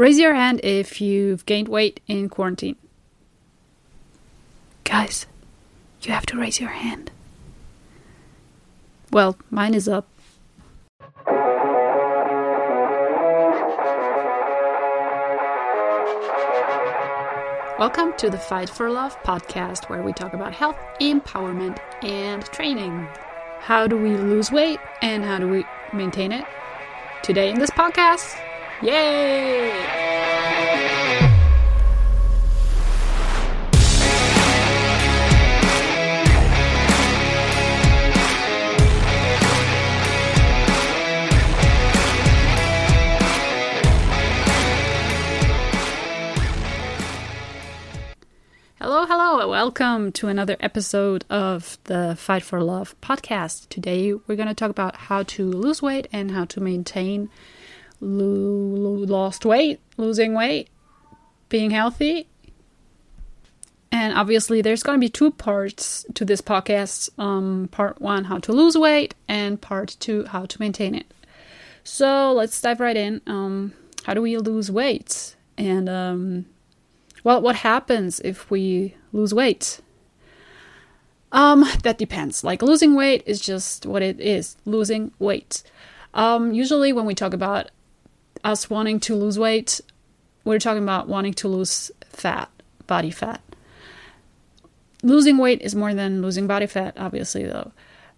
Raise 0.00 0.18
your 0.18 0.32
hand 0.34 0.62
if 0.64 1.02
you've 1.02 1.44
gained 1.44 1.68
weight 1.68 2.00
in 2.08 2.30
quarantine. 2.30 2.76
Guys, 4.82 5.26
you 6.00 6.10
have 6.10 6.24
to 6.24 6.40
raise 6.40 6.58
your 6.58 6.70
hand. 6.70 7.10
Well, 9.10 9.36
mine 9.50 9.74
is 9.74 9.88
up. 9.88 10.08
Welcome 17.78 18.14
to 18.16 18.30
the 18.30 18.38
Fight 18.38 18.70
for 18.70 18.88
Love 18.88 19.22
podcast, 19.22 19.90
where 19.90 20.02
we 20.02 20.14
talk 20.14 20.32
about 20.32 20.54
health, 20.54 20.78
empowerment, 21.02 21.78
and 22.02 22.42
training. 22.46 23.06
How 23.58 23.86
do 23.86 23.98
we 23.98 24.16
lose 24.16 24.50
weight 24.50 24.80
and 25.02 25.22
how 25.26 25.38
do 25.38 25.46
we 25.46 25.66
maintain 25.92 26.32
it? 26.32 26.46
Today 27.22 27.50
in 27.50 27.58
this 27.58 27.68
podcast, 27.68 28.34
yay! 28.82 29.70
Hello, 48.80 49.04
hello, 49.04 49.48
welcome 49.48 50.10
to 50.12 50.28
another 50.28 50.56
episode 50.60 51.24
of 51.28 51.76
the 51.84 52.16
Fight 52.16 52.42
for 52.42 52.62
Love 52.62 52.98
podcast. 53.02 53.68
Today 53.68 54.14
we're 54.14 54.36
going 54.36 54.48
to 54.48 54.54
talk 54.54 54.70
about 54.70 54.96
how 54.96 55.22
to 55.24 55.44
lose 55.44 55.82
weight 55.82 56.08
and 56.12 56.30
how 56.30 56.46
to 56.46 56.60
maintain 56.60 57.28
lost 58.00 59.44
weight, 59.44 59.80
losing 59.96 60.34
weight, 60.34 60.68
being 61.48 61.70
healthy. 61.70 62.26
And 63.92 64.16
obviously, 64.16 64.62
there's 64.62 64.82
going 64.82 64.96
to 64.96 65.04
be 65.04 65.08
two 65.08 65.32
parts 65.32 66.06
to 66.14 66.24
this 66.24 66.40
podcast 66.40 67.10
um, 67.18 67.68
part 67.72 68.00
one, 68.00 68.24
how 68.24 68.38
to 68.38 68.52
lose 68.52 68.76
weight, 68.76 69.14
and 69.26 69.60
part 69.60 69.96
two, 69.98 70.24
how 70.26 70.46
to 70.46 70.60
maintain 70.60 70.94
it. 70.94 71.12
So 71.82 72.32
let's 72.32 72.60
dive 72.60 72.80
right 72.80 72.96
in. 72.96 73.20
Um, 73.26 73.72
how 74.04 74.14
do 74.14 74.22
we 74.22 74.36
lose 74.38 74.70
weight? 74.70 75.34
And 75.58 75.88
um, 75.88 76.46
well, 77.24 77.40
what 77.40 77.56
happens 77.56 78.20
if 78.20 78.50
we 78.50 78.94
lose 79.12 79.34
weight? 79.34 79.80
Um, 81.32 81.64
that 81.82 81.98
depends. 81.98 82.42
Like 82.44 82.62
losing 82.62 82.94
weight 82.94 83.22
is 83.26 83.40
just 83.40 83.86
what 83.86 84.02
it 84.02 84.20
is, 84.20 84.56
losing 84.64 85.12
weight. 85.18 85.62
Um, 86.14 86.52
usually 86.52 86.92
when 86.92 87.06
we 87.06 87.14
talk 87.14 87.34
about 87.34 87.70
us 88.44 88.70
wanting 88.70 89.00
to 89.00 89.14
lose 89.14 89.38
weight, 89.38 89.80
we're 90.44 90.58
talking 90.58 90.82
about 90.82 91.08
wanting 91.08 91.34
to 91.34 91.48
lose 91.48 91.90
fat, 92.08 92.50
body 92.86 93.10
fat. 93.10 93.40
Losing 95.02 95.38
weight 95.38 95.62
is 95.62 95.74
more 95.74 95.94
than 95.94 96.22
losing 96.22 96.46
body 96.46 96.66
fat, 96.66 96.94
obviously, 96.98 97.44
though, 97.44 97.72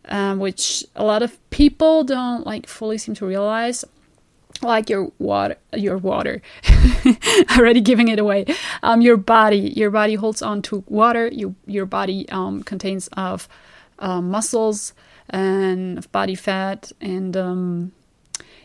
um, 0.06 0.39
which 0.39 0.84
a 0.97 1.05
lot 1.05 1.23
of 1.23 1.39
people 1.50 2.05
don't 2.05 2.47
like 2.47 2.67
fully 2.67 2.98
seem 2.98 3.15
to 3.15 3.27
realize 3.27 3.84
like 4.61 4.89
your 4.89 5.11
water 5.19 5.56
your 5.75 5.98
water 5.98 6.41
already 7.56 7.81
giving 7.81 8.09
it 8.09 8.19
away 8.19 8.45
um, 8.83 9.00
your 9.00 9.17
body 9.17 9.73
your 9.77 9.91
body 9.91 10.15
holds 10.15 10.41
on 10.43 10.62
to 10.62 10.84
water 10.87 11.27
you, 11.28 11.55
your 11.67 11.87
body 11.87 12.28
um, 12.28 12.62
contains 12.62 13.09
of 13.09 13.48
uh, 13.98 14.20
muscles 14.20 14.93
and 15.31 15.98
of 15.98 16.11
body 16.12 16.34
fat 16.34 16.93
and 17.00 17.37
um, 17.37 17.93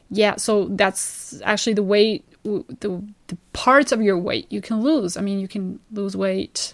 yeah 0.10 0.36
so 0.36 0.66
that's 0.72 1.42
actually 1.44 1.74
the 1.74 1.84
weight 1.84 2.24
the, 2.44 3.04
the 3.28 3.38
parts 3.52 3.92
of 3.92 4.02
your 4.02 4.18
weight 4.18 4.50
you 4.52 4.62
can 4.62 4.82
lose 4.82 5.18
i 5.18 5.22
mean 5.22 5.40
you 5.40 5.48
can 5.48 5.80
lose 5.92 6.16
weight 6.16 6.74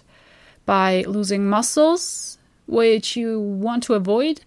by 0.66 1.02
losing 1.06 1.46
muscles 1.46 2.38
which 2.66 3.16
you 3.16 3.40
want 3.40 3.82
to 3.82 3.94
avoid 3.94 4.40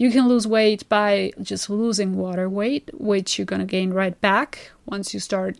you 0.00 0.10
can 0.10 0.28
lose 0.28 0.46
weight 0.46 0.88
by 0.88 1.30
just 1.42 1.68
losing 1.68 2.16
water 2.16 2.48
weight, 2.48 2.88
which 2.94 3.38
you're 3.38 3.44
going 3.44 3.60
to 3.60 3.66
gain 3.66 3.92
right 3.92 4.18
back 4.22 4.70
once 4.86 5.12
you 5.12 5.20
start 5.20 5.58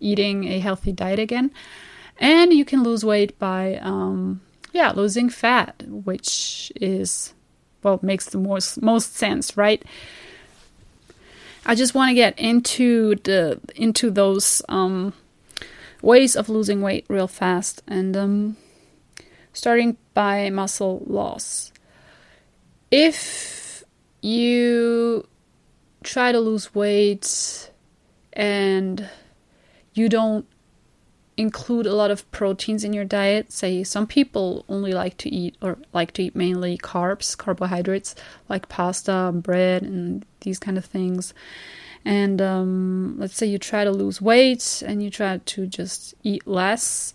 eating 0.00 0.44
a 0.44 0.60
healthy 0.60 0.92
diet 0.92 1.18
again. 1.18 1.50
And 2.16 2.54
you 2.54 2.64
can 2.64 2.82
lose 2.82 3.04
weight 3.04 3.38
by, 3.38 3.74
um, 3.82 4.40
yeah, 4.72 4.92
losing 4.92 5.28
fat, 5.28 5.82
which 5.86 6.72
is, 6.76 7.34
well, 7.82 8.00
makes 8.00 8.24
the 8.30 8.38
most, 8.38 8.80
most 8.80 9.14
sense, 9.14 9.58
right? 9.58 9.84
I 11.68 11.74
just 11.74 11.94
want 11.94 12.10
to 12.10 12.14
get 12.14 12.38
into 12.38 13.16
the 13.16 13.60
into 13.74 14.08
those 14.08 14.62
um, 14.68 15.12
ways 16.00 16.36
of 16.36 16.48
losing 16.48 16.80
weight 16.80 17.04
real 17.08 17.26
fast, 17.26 17.82
and 17.88 18.16
um, 18.16 18.56
starting 19.52 19.96
by 20.14 20.48
muscle 20.50 21.02
loss. 21.06 21.72
If 22.92 23.82
you 24.22 25.26
try 26.04 26.30
to 26.30 26.38
lose 26.38 26.72
weight 26.72 27.70
and 28.32 29.08
you 29.92 30.08
don't 30.08 30.46
include 31.36 31.86
a 31.86 31.94
lot 31.94 32.10
of 32.10 32.30
proteins 32.30 32.82
in 32.82 32.92
your 32.92 33.04
diet 33.04 33.52
say 33.52 33.84
some 33.84 34.06
people 34.06 34.64
only 34.68 34.92
like 34.92 35.16
to 35.18 35.28
eat 35.28 35.54
or 35.60 35.76
like 35.92 36.12
to 36.12 36.22
eat 36.24 36.34
mainly 36.34 36.78
carbs 36.78 37.36
carbohydrates 37.36 38.14
like 38.48 38.68
pasta 38.68 39.30
bread 39.34 39.82
and 39.82 40.24
these 40.40 40.58
kind 40.58 40.78
of 40.78 40.84
things 40.84 41.34
and 42.04 42.40
um, 42.40 43.16
let's 43.18 43.36
say 43.36 43.46
you 43.46 43.58
try 43.58 43.84
to 43.84 43.90
lose 43.90 44.22
weight 44.22 44.82
and 44.86 45.02
you 45.02 45.10
try 45.10 45.38
to 45.44 45.66
just 45.66 46.14
eat 46.22 46.46
less 46.46 47.12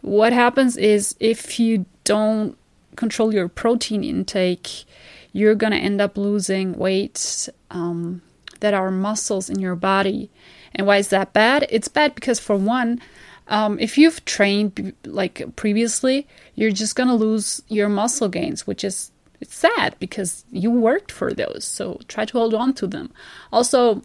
what 0.00 0.32
happens 0.32 0.76
is 0.76 1.14
if 1.20 1.60
you 1.60 1.86
don't 2.02 2.56
control 2.96 3.32
your 3.32 3.48
protein 3.48 4.02
intake 4.02 4.84
you're 5.32 5.54
to 5.54 5.66
end 5.66 6.00
up 6.00 6.16
losing 6.16 6.74
weight 6.74 7.48
um, 7.70 8.22
that 8.60 8.74
are 8.74 8.90
muscles 8.90 9.50
in 9.50 9.58
your 9.58 9.74
body. 9.74 10.30
And 10.74 10.86
why 10.86 10.98
is 10.98 11.08
that 11.08 11.32
bad? 11.32 11.66
It's 11.68 11.88
bad 11.88 12.14
because, 12.14 12.38
for 12.38 12.56
one, 12.56 13.00
um, 13.48 13.78
if 13.78 13.98
you've 13.98 14.24
trained 14.24 14.94
like 15.04 15.42
previously, 15.56 16.26
you're 16.54 16.70
just 16.70 16.96
to 16.96 17.14
lose 17.14 17.62
your 17.68 17.88
muscle 17.88 18.28
gains, 18.28 18.66
which 18.66 18.84
is 18.84 19.10
it's 19.40 19.56
sad 19.56 19.96
because 19.98 20.44
you 20.52 20.70
worked 20.70 21.10
for 21.10 21.32
those. 21.32 21.64
So 21.64 22.00
try 22.06 22.24
to 22.24 22.38
hold 22.38 22.54
on 22.54 22.74
to 22.74 22.86
them. 22.86 23.12
Also, 23.52 24.02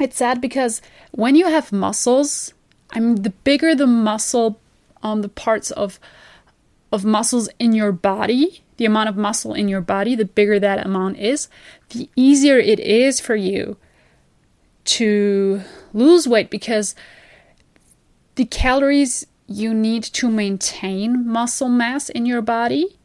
it's 0.00 0.16
sad 0.16 0.40
because 0.40 0.82
when 1.12 1.36
you 1.36 1.46
have 1.46 1.72
muscles, 1.72 2.52
I 2.90 3.00
mean, 3.00 3.22
the 3.22 3.30
bigger 3.30 3.74
the 3.74 3.86
muscle 3.86 4.60
on 5.02 5.20
the 5.20 5.28
parts 5.28 5.70
of 5.70 6.00
of 6.92 7.04
muscles 7.04 7.48
in 7.58 7.72
your 7.72 7.92
body, 7.92 8.62
the 8.76 8.84
amount 8.84 9.08
of 9.08 9.16
muscle 9.16 9.54
in 9.54 9.68
your 9.68 9.80
body, 9.80 10.14
the 10.14 10.24
bigger 10.24 10.58
that 10.58 10.84
amount 10.84 11.18
is, 11.18 11.48
the 11.90 12.08
easier 12.16 12.58
it 12.58 12.80
is 12.80 13.20
for 13.20 13.36
you 13.36 13.76
to 14.84 15.62
lose 15.92 16.28
weight 16.28 16.48
because 16.48 16.94
the 18.36 18.44
calories 18.44 19.26
you 19.46 19.74
need 19.74 20.02
to 20.02 20.28
maintain 20.28 21.28
muscle 21.28 21.68
mass 21.68 22.08
in 22.08 22.26
your 22.26 22.42
body 22.42 22.98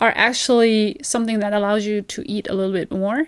are 0.00 0.12
actually 0.14 0.96
something 1.02 1.40
that 1.40 1.52
allows 1.52 1.84
you 1.86 2.02
to 2.02 2.22
eat 2.30 2.48
a 2.48 2.54
little 2.54 2.72
bit 2.72 2.90
more 2.90 3.26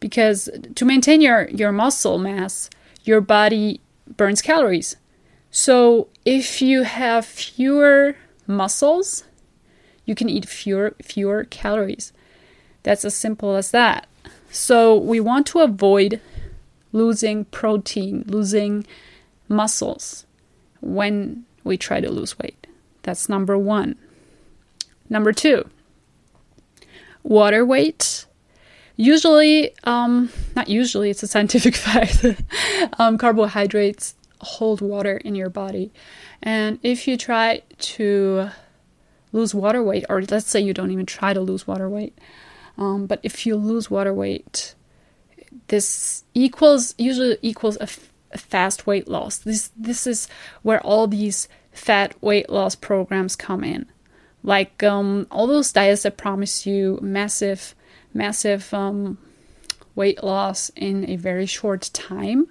because 0.00 0.50
to 0.74 0.84
maintain 0.84 1.20
your 1.20 1.48
your 1.48 1.72
muscle 1.72 2.18
mass 2.18 2.68
your 3.04 3.20
body 3.20 3.80
burns 4.16 4.42
calories 4.42 4.96
so 5.50 6.08
if 6.24 6.60
you 6.60 6.82
have 6.82 7.24
fewer 7.24 8.16
muscles 8.46 9.24
you 10.06 10.14
can 10.14 10.30
eat 10.30 10.48
fewer 10.48 10.94
fewer 11.02 11.44
calories. 11.44 12.12
That's 12.84 13.04
as 13.04 13.14
simple 13.14 13.56
as 13.56 13.72
that. 13.72 14.06
So 14.50 14.96
we 14.96 15.20
want 15.20 15.46
to 15.48 15.58
avoid 15.58 16.20
losing 16.92 17.44
protein, 17.46 18.24
losing 18.26 18.86
muscles 19.48 20.26
when 20.80 21.44
we 21.64 21.76
try 21.76 22.00
to 22.00 22.10
lose 22.10 22.38
weight. 22.38 22.66
That's 23.02 23.28
number 23.28 23.56
1. 23.56 23.96
Number 25.08 25.32
2. 25.32 25.68
Water 27.22 27.64
weight. 27.64 28.26
Usually, 28.96 29.72
um, 29.84 30.30
not 30.54 30.68
usually, 30.68 31.10
it's 31.10 31.22
a 31.22 31.26
scientific 31.26 31.76
fact. 31.86 32.24
um, 32.98 33.18
carbohydrates 33.18 34.14
hold 34.40 34.80
water 34.80 35.16
in 35.18 35.34
your 35.34 35.50
body. 35.50 35.92
And 36.42 36.78
if 36.82 37.06
you 37.06 37.16
try 37.16 37.62
to 37.78 38.50
lose 39.32 39.54
water 39.54 39.82
weight, 39.82 40.04
or 40.08 40.22
let's 40.22 40.48
say 40.48 40.60
you 40.60 40.72
don't 40.72 40.90
even 40.90 41.06
try 41.06 41.34
to 41.34 41.40
lose 41.40 41.66
water 41.66 41.88
weight, 41.88 42.16
um, 42.78 43.06
but 43.06 43.20
if 43.22 43.46
you 43.46 43.56
lose 43.56 43.90
water 43.90 44.12
weight, 44.12 44.74
this 45.68 46.24
equals 46.34 46.94
usually 46.98 47.38
equals 47.42 47.76
a 47.80 47.88
fast 48.36 48.86
weight 48.86 49.08
loss. 49.08 49.38
This 49.38 49.70
this 49.76 50.06
is 50.06 50.28
where 50.62 50.80
all 50.80 51.06
these 51.06 51.48
fat 51.72 52.14
weight 52.20 52.48
loss 52.50 52.74
programs 52.74 53.36
come 53.36 53.62
in, 53.62 53.86
like 54.42 54.82
um, 54.82 55.26
all 55.30 55.46
those 55.46 55.72
diets 55.72 56.02
that 56.02 56.16
promise 56.16 56.66
you 56.66 56.98
massive, 57.02 57.74
massive 58.14 58.72
um, 58.72 59.18
weight 59.94 60.22
loss 60.22 60.70
in 60.76 61.08
a 61.08 61.16
very 61.16 61.46
short 61.46 61.90
time 61.92 62.48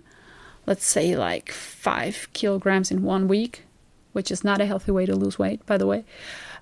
let's 0.65 0.85
say 0.85 1.15
like 1.15 1.51
five 1.51 2.27
kilograms 2.33 2.91
in 2.91 3.03
one 3.03 3.27
week, 3.27 3.63
which 4.13 4.31
is 4.31 4.43
not 4.43 4.61
a 4.61 4.65
healthy 4.65 4.91
way 4.91 5.05
to 5.05 5.15
lose 5.15 5.37
weight, 5.37 5.65
by 5.65 5.77
the 5.77 5.87
way. 5.87 6.03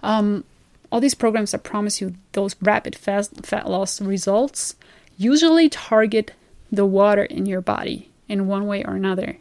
Um, 0.02 0.44
all 0.92 1.00
these 1.00 1.16
programs 1.16 1.52
that 1.52 1.64
promise 1.64 2.02
you 2.02 2.16
those 2.34 2.56
rapid 2.62 2.96
fat, 2.96 3.30
fat 3.44 3.70
loss 3.70 4.02
results 4.02 4.76
usually 5.18 5.70
target 5.70 6.34
the 6.72 6.86
water 6.86 7.24
in 7.24 7.46
your 7.46 7.62
body 7.62 8.10
in 8.28 8.48
one 8.48 8.66
way 8.68 8.84
or 8.84 8.96
another. 8.96 9.38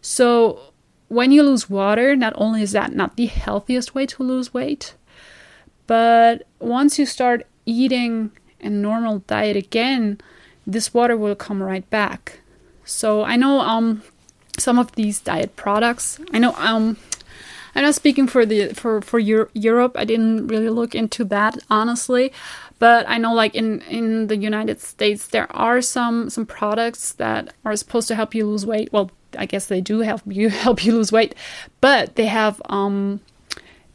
So, 0.00 0.72
when 1.08 1.30
you 1.30 1.42
lose 1.42 1.70
water, 1.70 2.16
not 2.16 2.32
only 2.36 2.62
is 2.62 2.72
that 2.72 2.92
not 2.92 3.16
the 3.16 3.26
healthiest 3.26 3.94
way 3.94 4.06
to 4.06 4.22
lose 4.22 4.52
weight, 4.52 4.94
but 5.86 6.46
once 6.58 6.98
you 6.98 7.06
start 7.06 7.46
eating 7.64 8.30
a 8.60 8.68
normal 8.68 9.20
diet 9.26 9.56
again, 9.56 10.20
this 10.66 10.92
water 10.92 11.16
will 11.16 11.36
come 11.36 11.62
right 11.62 11.88
back. 11.90 12.40
So 12.84 13.22
I 13.22 13.36
know 13.36 13.60
um 13.60 14.02
some 14.58 14.78
of 14.78 14.92
these 14.92 15.20
diet 15.20 15.56
products. 15.56 16.18
I 16.32 16.38
know 16.38 16.54
um 16.54 16.96
I'm 17.74 17.84
not 17.84 17.94
speaking 17.94 18.26
for 18.26 18.46
the 18.46 18.68
for 18.74 19.00
for 19.02 19.18
Euro- 19.18 19.48
Europe. 19.52 19.96
I 19.96 20.04
didn't 20.04 20.48
really 20.48 20.70
look 20.70 20.94
into 20.94 21.24
that 21.26 21.58
honestly, 21.68 22.32
but 22.78 23.08
I 23.08 23.18
know 23.18 23.34
like 23.34 23.54
in 23.54 23.80
in 23.82 24.26
the 24.26 24.36
United 24.36 24.80
States 24.80 25.28
there 25.28 25.50
are 25.54 25.80
some 25.80 26.30
some 26.30 26.46
products 26.46 27.12
that 27.14 27.54
are 27.64 27.76
supposed 27.76 28.08
to 28.08 28.14
help 28.14 28.34
you 28.34 28.46
lose 28.46 28.66
weight. 28.66 28.92
Well, 28.92 29.10
I 29.38 29.46
guess 29.46 29.66
they 29.66 29.80
do 29.80 30.00
help 30.00 30.22
you 30.26 30.48
help 30.48 30.84
you 30.84 30.92
lose 30.92 31.12
weight, 31.12 31.34
but 31.80 32.16
they 32.16 32.26
have 32.26 32.60
um 32.66 33.20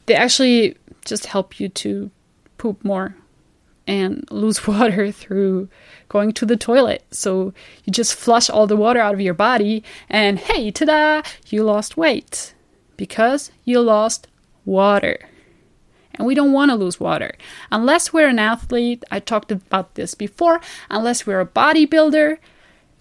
they 0.06 0.16
actually 0.16 0.78
just 1.06 1.28
help 1.28 1.60
you 1.60 1.70
to 1.70 2.12
poop 2.58 2.84
more 2.84 3.16
and 3.88 4.26
lose 4.32 4.68
water 4.68 5.12
through 5.12 5.70
going 6.10 6.32
to 6.34 6.46
the 6.46 6.58
toilet. 6.58 7.04
So 7.12 7.54
you 7.84 7.94
just 7.94 8.16
flush 8.16 8.50
all 8.50 8.68
the 8.68 8.76
water 8.76 9.00
out 9.00 9.14
of 9.14 9.22
your 9.22 9.34
body, 9.34 9.84
and 10.10 10.40
hey, 10.40 10.72
ta 10.72 10.86
da, 10.86 11.22
you 11.48 11.64
lost 11.64 11.98
weight 11.98 12.54
because 12.98 13.52
you 13.64 13.80
lost 13.80 14.28
water. 14.66 15.20
And 16.16 16.28
we 16.28 16.36
don't 16.36 16.52
want 16.52 16.72
to 16.72 16.76
lose 16.76 17.00
water. 17.00 17.34
Unless 17.72 18.14
we're 18.14 18.28
an 18.28 18.40
athlete, 18.40 19.04
I 19.12 19.20
talked 19.20 19.52
about 19.52 19.96
this 19.96 20.14
before, 20.14 20.62
unless 20.90 21.26
we're 21.26 21.40
a 21.40 21.46
bodybuilder 21.46 22.38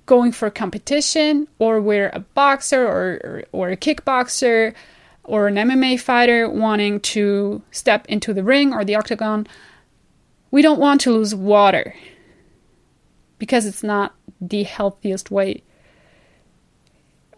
going 0.06 0.32
for 0.32 0.50
competition, 0.50 1.48
or 1.58 1.80
we're 1.80 2.10
a 2.12 2.20
boxer 2.20 2.86
or, 2.86 3.20
or, 3.24 3.44
or 3.52 3.70
a 3.70 3.76
kickboxer 3.76 4.74
or 5.24 5.46
an 5.48 5.54
MMA 5.54 6.00
fighter 6.00 6.48
wanting 6.48 7.00
to 7.00 7.62
step 7.70 8.06
into 8.06 8.32
the 8.32 8.42
ring 8.42 8.72
or 8.72 8.84
the 8.84 8.94
octagon 8.94 9.46
we 10.50 10.62
don't 10.62 10.80
want 10.80 11.00
to 11.02 11.12
lose 11.12 11.34
water 11.34 11.94
because 13.38 13.66
it's 13.66 13.82
not 13.82 14.14
the 14.40 14.64
healthiest 14.64 15.30
way. 15.30 15.62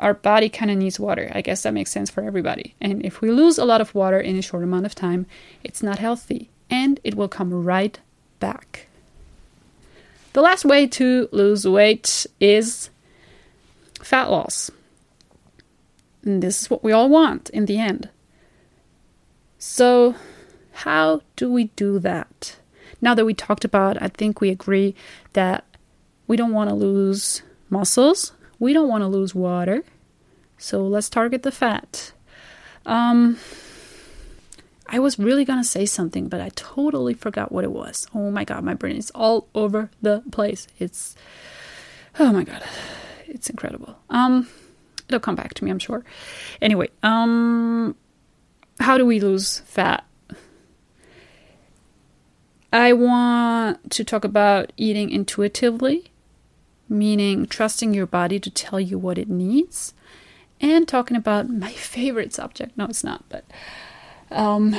Our 0.03 0.15
body 0.15 0.49
kind 0.49 0.71
of 0.71 0.77
needs 0.77 1.01
water. 1.01 1.31
I 1.35 1.41
guess 1.41 1.63
that 1.63 1.73
makes 1.73 1.91
sense 1.91 2.11
for 2.11 2.23
everybody. 2.23 2.75
And 2.81 3.05
if 3.05 3.21
we 3.21 3.31
lose 3.31 3.57
a 3.57 3.65
lot 3.65 3.81
of 3.81 3.95
water 3.95 4.21
in 4.21 4.37
a 4.37 4.43
short 4.43 4.63
amount 4.63 4.87
of 4.87 4.95
time, 4.95 5.27
it's 5.65 5.83
not 5.83 5.99
healthy 5.99 6.51
and 6.69 7.01
it 7.05 7.15
will 7.15 7.29
come 7.29 7.65
right 7.65 7.99
back. 8.41 8.89
The 10.35 10.43
last 10.43 10.65
way 10.65 10.87
to 10.89 11.29
lose 11.33 11.67
weight 11.67 12.27
is 12.41 12.91
fat 14.03 14.31
loss. 14.31 14.71
And 16.25 16.43
this 16.43 16.63
is 16.63 16.71
what 16.71 16.85
we 16.85 16.93
all 16.93 17.09
want 17.09 17.49
in 17.51 17.67
the 17.67 17.79
end. 17.79 18.09
So, 19.59 20.15
how 20.73 21.23
do 21.37 21.53
we 21.53 21.65
do 21.77 21.99
that? 22.01 22.57
now 23.03 23.15
that 23.15 23.27
we 23.27 23.35
talked 23.35 23.65
about, 23.65 24.01
I 24.01 24.09
think 24.09 24.41
we 24.41 24.49
agree 24.49 24.95
that 25.35 25.65
we 26.27 26.37
don't 26.37 26.53
want 26.53 26.71
to 26.71 26.75
lose 26.75 27.43
muscles, 27.69 28.33
we 28.59 28.73
don't 28.73 28.89
want 28.89 29.03
to 29.03 29.09
lose 29.09 29.35
water. 29.35 29.83
So 30.63 30.87
let's 30.87 31.11
target 31.11 31.43
the 31.43 31.51
fat. 31.51 32.13
Um, 32.87 33.37
I 34.87 35.01
was 35.01 35.19
really 35.19 35.45
gonna 35.45 35.65
say 35.65 35.87
something, 35.87 36.29
but 36.29 36.41
I 36.41 36.51
totally 36.51 37.15
forgot 37.15 37.51
what 37.51 37.65
it 37.65 37.73
was. 37.73 38.07
Oh 38.15 38.31
my 38.31 38.45
god, 38.45 38.63
my 38.63 38.75
brain 38.75 38.97
is 38.97 39.11
all 39.11 39.49
over 39.57 39.91
the 40.03 40.23
place. 40.31 40.69
It's 40.79 41.17
oh 42.21 42.33
my 42.33 42.45
god, 42.45 42.63
it's 43.27 43.51
incredible. 43.51 43.97
Um, 44.09 44.47
it'll 45.09 45.19
come 45.19 45.35
back 45.35 45.55
to 45.55 45.65
me, 45.65 45.71
I'm 45.73 45.81
sure. 45.81 46.05
Anyway, 46.61 46.91
um, 47.03 47.97
how 48.79 48.97
do 48.97 49.05
we 49.05 49.19
lose 49.19 49.59
fat? 49.61 50.05
I 52.73 52.93
want 52.93 53.91
to 53.91 54.05
talk 54.05 54.25
about 54.25 54.73
eating 54.77 55.11
intuitively, 55.11 56.13
meaning 56.89 57.47
trusting 57.47 57.93
your 57.95 58.07
body 58.07 58.39
to 58.39 58.49
tell 58.49 58.79
you 58.79 58.97
what 58.97 59.19
it 59.19 59.29
needs, 59.29 59.93
and 60.63 60.87
talking 60.89 61.17
about 61.17 61.51
my 61.51 61.73
favorite 61.73 62.33
subject. 62.33 62.79
No, 62.79 62.87
it's 62.87 63.05
not, 63.05 63.25
but 63.29 63.45
um, 64.31 64.75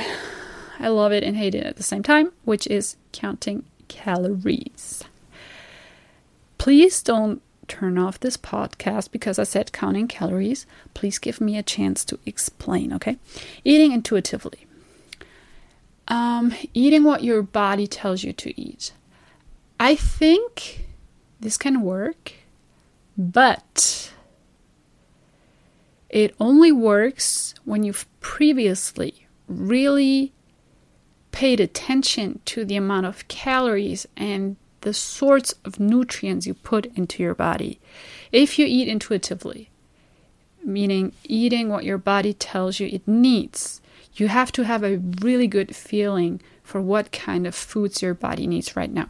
I 0.80 0.88
love 0.88 1.12
it 1.12 1.22
and 1.22 1.36
hate 1.36 1.54
it 1.54 1.64
at 1.64 1.76
the 1.76 1.82
same 1.82 2.02
time, 2.02 2.32
which 2.44 2.66
is 2.66 2.96
counting 3.12 3.64
calories. 3.86 5.04
Please 6.58 7.02
don't 7.02 7.42
turn 7.68 7.98
off 7.98 8.20
this 8.20 8.36
podcast 8.36 9.10
because 9.10 9.38
I 9.38 9.44
said 9.44 9.72
counting 9.72 10.08
calories. 10.08 10.66
Please 10.94 11.18
give 11.18 11.40
me 11.40 11.56
a 11.56 11.62
chance 11.62 12.04
to 12.06 12.18
explain, 12.26 12.92
okay? 12.92 13.18
Eating 13.64 13.92
intuitively. 13.92 14.66
Um, 16.08 16.54
eating 16.74 17.04
what 17.04 17.22
your 17.22 17.42
body 17.42 17.86
tells 17.86 18.22
you 18.22 18.32
to 18.34 18.60
eat. 18.60 18.92
I 19.80 19.94
think 19.94 20.84
this 21.40 21.56
can 21.56 21.80
work, 21.82 22.32
but 23.16 24.12
it 26.14 26.32
only 26.38 26.70
works 26.70 27.56
when 27.64 27.82
you've 27.82 28.06
previously 28.20 29.26
really 29.48 30.32
paid 31.32 31.58
attention 31.58 32.40
to 32.44 32.64
the 32.64 32.76
amount 32.76 33.04
of 33.04 33.26
calories 33.26 34.06
and 34.16 34.56
the 34.82 34.94
sorts 34.94 35.56
of 35.64 35.80
nutrients 35.80 36.46
you 36.46 36.54
put 36.54 36.86
into 36.96 37.20
your 37.20 37.34
body. 37.34 37.80
If 38.30 38.60
you 38.60 38.64
eat 38.64 38.86
intuitively, 38.86 39.70
meaning 40.64 41.12
eating 41.24 41.68
what 41.68 41.84
your 41.84 41.98
body 41.98 42.32
tells 42.32 42.78
you 42.78 42.86
it 42.86 43.08
needs, 43.08 43.80
you 44.14 44.28
have 44.28 44.52
to 44.52 44.62
have 44.62 44.84
a 44.84 44.98
really 45.20 45.48
good 45.48 45.74
feeling 45.74 46.40
for 46.62 46.80
what 46.80 47.10
kind 47.10 47.44
of 47.44 47.56
foods 47.56 48.02
your 48.02 48.14
body 48.14 48.46
needs 48.46 48.76
right 48.76 48.92
now. 48.92 49.08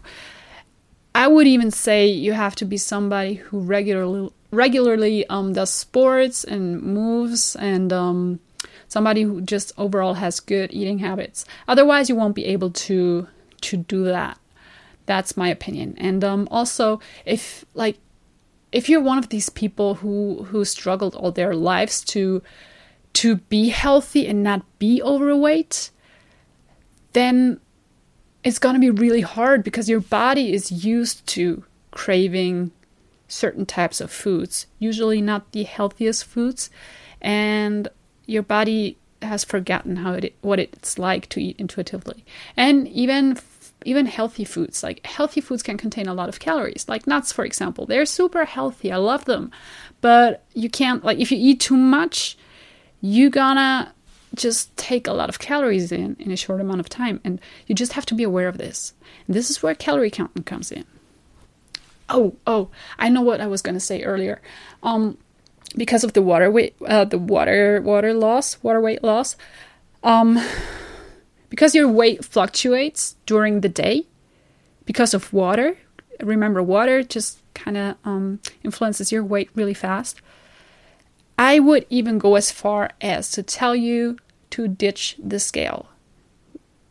I 1.14 1.28
would 1.28 1.46
even 1.46 1.70
say 1.70 2.06
you 2.06 2.32
have 2.32 2.56
to 2.56 2.64
be 2.64 2.76
somebody 2.76 3.34
who 3.34 3.60
regularly 3.60 4.30
regularly 4.50 5.26
um, 5.28 5.52
does 5.52 5.70
sports 5.70 6.44
and 6.44 6.80
moves 6.82 7.56
and 7.56 7.92
um, 7.92 8.40
somebody 8.88 9.22
who 9.22 9.40
just 9.40 9.72
overall 9.76 10.14
has 10.14 10.40
good 10.40 10.72
eating 10.72 10.98
habits. 10.98 11.44
Otherwise, 11.68 12.08
you 12.08 12.16
won't 12.16 12.34
be 12.34 12.46
able 12.46 12.70
to 12.70 13.28
to 13.62 13.76
do 13.76 14.04
that. 14.04 14.38
That's 15.06 15.36
my 15.36 15.48
opinion. 15.48 15.94
And 15.98 16.24
um, 16.24 16.48
also, 16.50 17.00
if 17.24 17.64
like 17.74 17.98
if 18.72 18.88
you're 18.88 19.00
one 19.00 19.18
of 19.18 19.28
these 19.28 19.50
people 19.50 19.96
who 19.96 20.44
who 20.50 20.64
struggled 20.64 21.14
all 21.14 21.30
their 21.30 21.54
lives 21.54 22.02
to 22.06 22.42
to 23.14 23.36
be 23.36 23.68
healthy 23.68 24.26
and 24.26 24.42
not 24.42 24.62
be 24.80 25.00
overweight, 25.02 25.90
then 27.12 27.60
it's 28.44 28.58
going 28.58 28.74
to 28.74 28.80
be 28.80 28.90
really 28.90 29.22
hard 29.22 29.64
because 29.64 29.88
your 29.88 30.00
body 30.00 30.52
is 30.52 30.70
used 30.84 31.26
to 31.28 31.64
craving 31.90 32.70
certain 33.26 33.64
types 33.64 34.00
of 34.00 34.10
foods, 34.10 34.66
usually 34.78 35.20
not 35.20 35.50
the 35.52 35.64
healthiest 35.64 36.24
foods, 36.24 36.70
and 37.20 37.88
your 38.26 38.42
body 38.42 38.98
has 39.22 39.42
forgotten 39.42 39.96
how 39.96 40.12
it 40.12 40.34
what 40.42 40.60
it's 40.60 40.98
like 40.98 41.28
to 41.30 41.42
eat 41.42 41.56
intuitively. 41.58 42.24
And 42.56 42.86
even 42.88 43.38
even 43.86 44.06
healthy 44.06 44.44
foods, 44.44 44.82
like 44.82 45.04
healthy 45.06 45.40
foods 45.40 45.62
can 45.62 45.76
contain 45.78 46.06
a 46.06 46.14
lot 46.14 46.28
of 46.28 46.40
calories, 46.40 46.86
like 46.88 47.06
nuts 47.06 47.32
for 47.32 47.44
example. 47.44 47.86
They're 47.86 48.06
super 48.06 48.44
healthy. 48.44 48.92
I 48.92 48.96
love 48.96 49.24
them. 49.24 49.50
But 50.02 50.44
you 50.52 50.68
can't 50.68 51.02
like 51.02 51.18
if 51.18 51.32
you 51.32 51.38
eat 51.40 51.60
too 51.60 51.76
much, 51.76 52.36
you're 53.00 53.30
gonna 53.30 53.94
just 54.34 54.76
take 54.76 55.06
a 55.06 55.12
lot 55.12 55.28
of 55.28 55.38
calories 55.38 55.92
in 55.92 56.16
in 56.18 56.30
a 56.30 56.36
short 56.36 56.60
amount 56.60 56.80
of 56.80 56.88
time 56.88 57.20
and 57.24 57.40
you 57.66 57.74
just 57.74 57.92
have 57.92 58.06
to 58.06 58.14
be 58.14 58.22
aware 58.22 58.48
of 58.48 58.58
this. 58.58 58.94
And 59.26 59.34
this 59.34 59.50
is 59.50 59.62
where 59.62 59.74
calorie 59.74 60.10
counting 60.10 60.44
comes 60.44 60.70
in. 60.70 60.84
Oh 62.08 62.36
oh 62.46 62.68
i 62.98 63.08
know 63.08 63.22
what 63.22 63.40
i 63.40 63.46
was 63.46 63.62
going 63.62 63.74
to 63.74 63.80
say 63.80 64.02
earlier. 64.02 64.40
Um 64.82 65.18
because 65.76 66.04
of 66.04 66.12
the 66.12 66.22
water 66.22 66.50
weight 66.50 66.74
uh, 66.86 67.04
the 67.04 67.18
water 67.18 67.80
water 67.80 68.14
loss 68.14 68.62
water 68.62 68.80
weight 68.80 69.02
loss 69.02 69.36
um 70.04 70.38
because 71.50 71.74
your 71.74 71.88
weight 71.88 72.24
fluctuates 72.24 73.16
during 73.26 73.60
the 73.60 73.68
day 73.68 74.06
because 74.84 75.14
of 75.14 75.32
water 75.32 75.76
remember 76.20 76.62
water 76.62 77.02
just 77.02 77.38
kind 77.54 77.76
of 77.76 77.96
um, 78.04 78.40
influences 78.62 79.10
your 79.10 79.24
weight 79.24 79.50
really 79.54 79.74
fast. 79.74 80.20
I 81.38 81.58
would 81.58 81.86
even 81.90 82.18
go 82.18 82.36
as 82.36 82.50
far 82.50 82.90
as 83.00 83.30
to 83.32 83.42
tell 83.42 83.74
you 83.74 84.18
to 84.54 84.68
ditch 84.68 85.16
the 85.22 85.38
scale. 85.40 85.86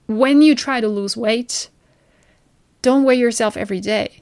When 0.08 0.41
you 0.41 0.53
try 0.55 0.82
to 0.82 0.88
lose 0.88 1.15
weight, 1.15 1.70
don't 2.82 3.03
weigh 3.05 3.15
yourself 3.15 3.55
every 3.58 3.79
day. 3.79 4.20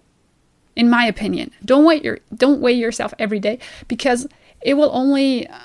in 0.76 0.90
my 0.90 1.06
opinion. 1.06 1.52
Don't 1.66 1.86
weigh 1.86 2.02
your 2.02 2.20
don't 2.34 2.62
weigh 2.62 2.74
yourself 2.74 3.14
every 3.20 3.40
day 3.40 3.60
because 3.88 4.28
it 4.62 4.76
will 4.76 4.90
only 4.94 5.48
uh, 5.48 5.60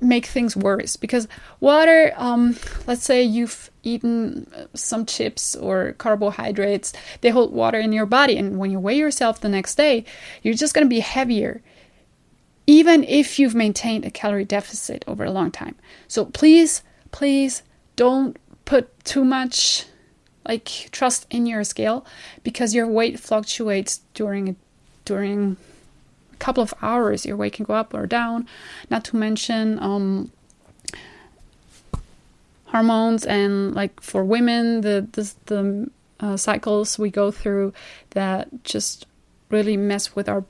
make 0.00 0.26
things 0.26 0.56
worse 0.56 0.96
because 0.96 1.26
water 1.60 2.12
um, 2.16 2.56
let's 2.86 3.04
say 3.04 3.22
you've 3.22 3.70
eaten 3.82 4.46
uh, 4.54 4.66
some 4.74 5.04
chips 5.06 5.56
or 5.56 5.92
carbohydrates 5.98 6.92
they 7.20 7.30
hold 7.30 7.52
water 7.52 7.78
in 7.80 7.92
your 7.92 8.06
body 8.06 8.36
and 8.36 8.58
when 8.58 8.70
you 8.70 8.80
weigh 8.80 8.96
yourself 8.98 9.40
the 9.40 9.48
next 9.48 9.74
day 9.76 10.04
you're 10.42 10.54
just 10.54 10.74
going 10.74 10.84
to 10.86 10.88
be 10.88 11.00
heavier 11.00 11.60
even 12.66 13.04
if 13.04 13.38
you've 13.38 13.54
maintained 13.54 14.04
a 14.04 14.10
calorie 14.10 14.44
deficit 14.44 15.04
over 15.06 15.24
a 15.24 15.30
long 15.30 15.50
time 15.50 15.74
so 16.08 16.24
please 16.26 16.82
please 17.12 17.62
don't 17.94 18.36
put 18.64 19.04
too 19.04 19.24
much 19.24 19.86
like 20.46 20.88
trust 20.90 21.26
in 21.30 21.46
your 21.46 21.62
scale 21.62 22.04
because 22.42 22.74
your 22.74 22.86
weight 22.88 23.20
fluctuates 23.20 24.00
during 24.14 24.56
during 25.04 25.56
a 26.32 26.36
couple 26.36 26.62
of 26.62 26.74
hours. 26.82 27.24
Your 27.24 27.36
weight 27.36 27.52
can 27.52 27.64
go 27.64 27.74
up 27.74 27.94
or 27.94 28.06
down. 28.06 28.48
Not 28.90 29.04
to 29.06 29.16
mention 29.16 29.78
um, 29.78 30.32
hormones 32.66 33.24
and 33.24 33.74
like 33.74 34.00
for 34.00 34.24
women 34.24 34.80
the 34.80 35.06
the, 35.12 35.34
the 35.46 35.90
uh, 36.18 36.36
cycles 36.36 36.98
we 36.98 37.10
go 37.10 37.30
through 37.30 37.72
that 38.10 38.48
just 38.64 39.06
really 39.50 39.76
mess 39.76 40.16
with 40.16 40.28
our 40.28 40.44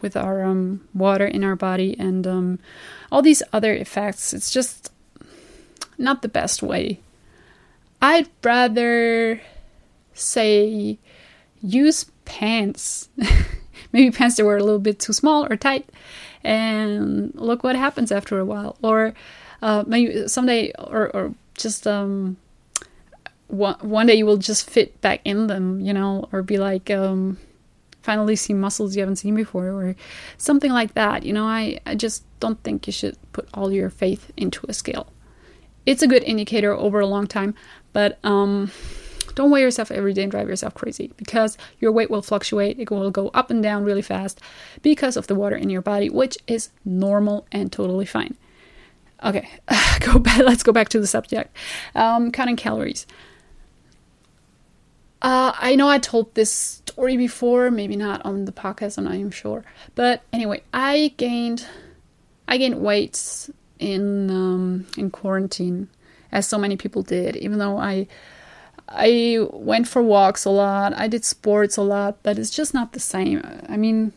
with 0.00 0.16
our 0.16 0.44
um, 0.44 0.86
water 0.92 1.26
in 1.26 1.42
our 1.42 1.56
body 1.56 1.96
and 1.98 2.26
um, 2.26 2.58
all 3.10 3.22
these 3.22 3.42
other 3.52 3.74
effects. 3.74 4.34
It's 4.34 4.50
just 4.50 4.92
not 5.98 6.22
the 6.22 6.28
best 6.28 6.62
way 6.62 7.00
I'd 8.04 8.28
rather 8.42 9.40
say 10.12 10.98
use 11.62 12.04
pants. 12.26 13.08
Maybe 13.92 14.10
pants 14.10 14.36
that 14.36 14.44
were 14.44 14.58
a 14.58 14.62
little 14.62 14.78
bit 14.78 14.98
too 14.98 15.14
small 15.14 15.46
or 15.50 15.56
tight, 15.56 15.88
and 16.42 17.34
look 17.34 17.64
what 17.64 17.76
happens 17.76 18.12
after 18.12 18.38
a 18.38 18.44
while. 18.44 18.76
Or 18.82 19.14
uh, 19.62 19.84
maybe 19.86 20.28
someday, 20.28 20.72
or, 20.76 21.16
or 21.16 21.34
just 21.56 21.86
um, 21.86 22.36
one, 23.46 23.76
one 23.80 24.06
day 24.06 24.16
you 24.16 24.26
will 24.26 24.36
just 24.36 24.68
fit 24.68 25.00
back 25.00 25.22
in 25.24 25.46
them, 25.46 25.80
you 25.80 25.94
know, 25.94 26.28
or 26.30 26.42
be 26.42 26.58
like, 26.58 26.90
um, 26.90 27.38
finally 28.02 28.36
see 28.36 28.52
muscles 28.52 28.94
you 28.96 29.00
haven't 29.00 29.16
seen 29.16 29.34
before, 29.34 29.68
or 29.68 29.96
something 30.36 30.72
like 30.72 30.92
that. 30.92 31.22
You 31.22 31.32
know, 31.32 31.46
I, 31.46 31.78
I 31.86 31.94
just 31.94 32.22
don't 32.40 32.62
think 32.62 32.86
you 32.86 32.92
should 32.92 33.16
put 33.32 33.48
all 33.54 33.72
your 33.72 33.88
faith 33.88 34.30
into 34.36 34.66
a 34.68 34.74
scale. 34.74 35.06
It's 35.86 36.02
a 36.02 36.06
good 36.06 36.22
indicator 36.22 36.72
over 36.72 37.00
a 37.00 37.06
long 37.06 37.26
time, 37.26 37.54
but 37.92 38.18
um, 38.24 38.70
don't 39.34 39.50
weigh 39.50 39.60
yourself 39.60 39.90
every 39.90 40.12
day 40.12 40.22
and 40.22 40.30
drive 40.30 40.48
yourself 40.48 40.74
crazy 40.74 41.12
because 41.16 41.58
your 41.78 41.92
weight 41.92 42.10
will 42.10 42.22
fluctuate. 42.22 42.78
It 42.78 42.90
will 42.90 43.10
go 43.10 43.28
up 43.28 43.50
and 43.50 43.62
down 43.62 43.84
really 43.84 44.02
fast 44.02 44.40
because 44.82 45.16
of 45.16 45.26
the 45.26 45.34
water 45.34 45.56
in 45.56 45.70
your 45.70 45.82
body, 45.82 46.08
which 46.08 46.38
is 46.46 46.70
normal 46.84 47.46
and 47.52 47.70
totally 47.70 48.06
fine. 48.06 48.36
Okay, 49.22 49.48
go 50.00 50.18
back. 50.18 50.38
Let's 50.38 50.62
go 50.62 50.72
back 50.72 50.88
to 50.90 51.00
the 51.00 51.06
subject. 51.06 51.56
Um, 51.94 52.30
counting 52.30 52.56
calories. 52.56 53.06
Uh, 55.22 55.52
I 55.56 55.74
know 55.74 55.88
I 55.88 55.98
told 55.98 56.34
this 56.34 56.52
story 56.52 57.16
before, 57.16 57.70
maybe 57.70 57.96
not 57.96 58.24
on 58.26 58.44
the 58.44 58.52
podcast. 58.52 58.98
I'm 58.98 59.04
not 59.04 59.14
even 59.14 59.30
sure. 59.30 59.64
But 59.94 60.22
anyway, 60.32 60.62
I 60.74 61.14
gained, 61.16 61.66
I 62.46 62.58
gained 62.58 62.80
weight 62.80 63.48
in 63.84 64.30
um, 64.30 64.86
in 64.96 65.10
quarantine 65.10 65.88
as 66.32 66.48
so 66.48 66.58
many 66.58 66.76
people 66.76 67.02
did. 67.02 67.36
Even 67.36 67.58
though 67.58 67.76
I 67.78 68.06
I 68.88 69.46
went 69.52 69.86
for 69.86 70.02
walks 70.02 70.44
a 70.44 70.50
lot, 70.50 70.94
I 70.96 71.06
did 71.06 71.24
sports 71.24 71.76
a 71.76 71.82
lot, 71.82 72.22
but 72.22 72.38
it's 72.38 72.50
just 72.50 72.72
not 72.72 72.92
the 72.92 73.00
same. 73.00 73.42
I 73.68 73.76
mean, 73.76 74.12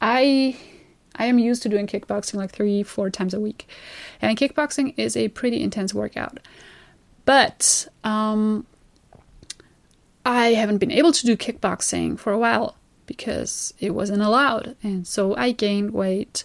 I 0.00 0.56
I 1.16 1.26
am 1.26 1.38
used 1.38 1.62
to 1.62 1.68
doing 1.68 1.86
kickboxing 1.86 2.34
like 2.34 2.52
3 2.52 2.82
4 2.82 3.10
times 3.10 3.34
a 3.34 3.40
week. 3.40 3.66
And 4.20 4.38
kickboxing 4.38 4.94
is 4.96 5.16
a 5.16 5.28
pretty 5.28 5.62
intense 5.62 5.94
workout. 5.94 6.38
But 7.24 7.88
um 8.04 8.66
I 10.24 10.48
haven't 10.48 10.78
been 10.78 10.92
able 10.92 11.12
to 11.12 11.26
do 11.26 11.36
kickboxing 11.36 12.18
for 12.18 12.32
a 12.32 12.38
while 12.38 12.76
because 13.06 13.72
it 13.78 13.94
wasn't 13.94 14.22
allowed. 14.22 14.76
And 14.82 15.06
so 15.06 15.34
I 15.34 15.52
gained 15.52 15.92
weight 15.92 16.44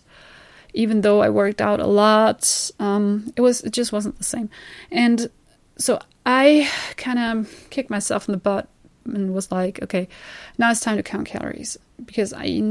even 0.76 1.02
though 1.02 1.22
I 1.22 1.30
worked 1.30 1.62
out 1.62 1.80
a 1.80 1.88
lot, 1.88 2.72
um, 2.80 3.32
it 3.36 3.42
was 3.42 3.62
it 3.62 3.72
just 3.72 3.92
wasn't 3.92 4.18
the 4.18 4.24
same. 4.24 4.50
And 4.92 5.30
so 5.78 6.00
I 6.26 6.70
kind 6.98 7.18
of 7.18 7.70
kicked 7.70 7.90
myself 7.90 8.28
in 8.28 8.34
the 8.34 8.38
butt 8.38 8.68
and 9.06 9.34
was 9.34 9.52
like, 9.52 9.82
okay, 9.82 10.08
now 10.58 10.70
it's 10.70 10.80
time 10.80 10.98
to 10.98 11.04
count 11.04 11.28
calories 11.28 11.78
because 12.06 12.34
I 12.36 12.62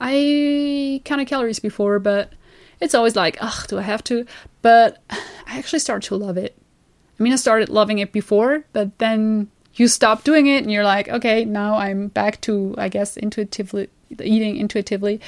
I 0.00 1.00
counted 1.04 1.28
calories 1.28 1.60
before, 1.60 1.98
but 1.98 2.32
it's 2.80 2.94
always 2.94 3.16
like, 3.16 3.36
ugh, 3.40 3.66
do 3.68 3.78
I 3.78 3.82
have 3.82 4.02
to? 4.04 4.26
But 4.62 4.98
I 5.10 5.58
actually 5.58 5.78
started 5.78 6.08
to 6.08 6.16
love 6.16 6.36
it. 6.36 6.56
I 7.18 7.22
mean, 7.22 7.32
I 7.32 7.36
started 7.36 7.68
loving 7.68 7.98
it 7.98 8.12
before, 8.12 8.64
but 8.72 8.98
then 8.98 9.48
you 9.74 9.88
stop 9.88 10.24
doing 10.24 10.46
it 10.46 10.62
and 10.62 10.72
you're 10.72 10.84
like, 10.84 11.08
okay, 11.08 11.44
now 11.44 11.76
I'm 11.76 12.08
back 12.08 12.40
to, 12.42 12.74
I 12.78 12.88
guess, 12.88 13.16
intuitively 13.16 13.88
eating 14.10 14.56
intuitively. 14.56 15.20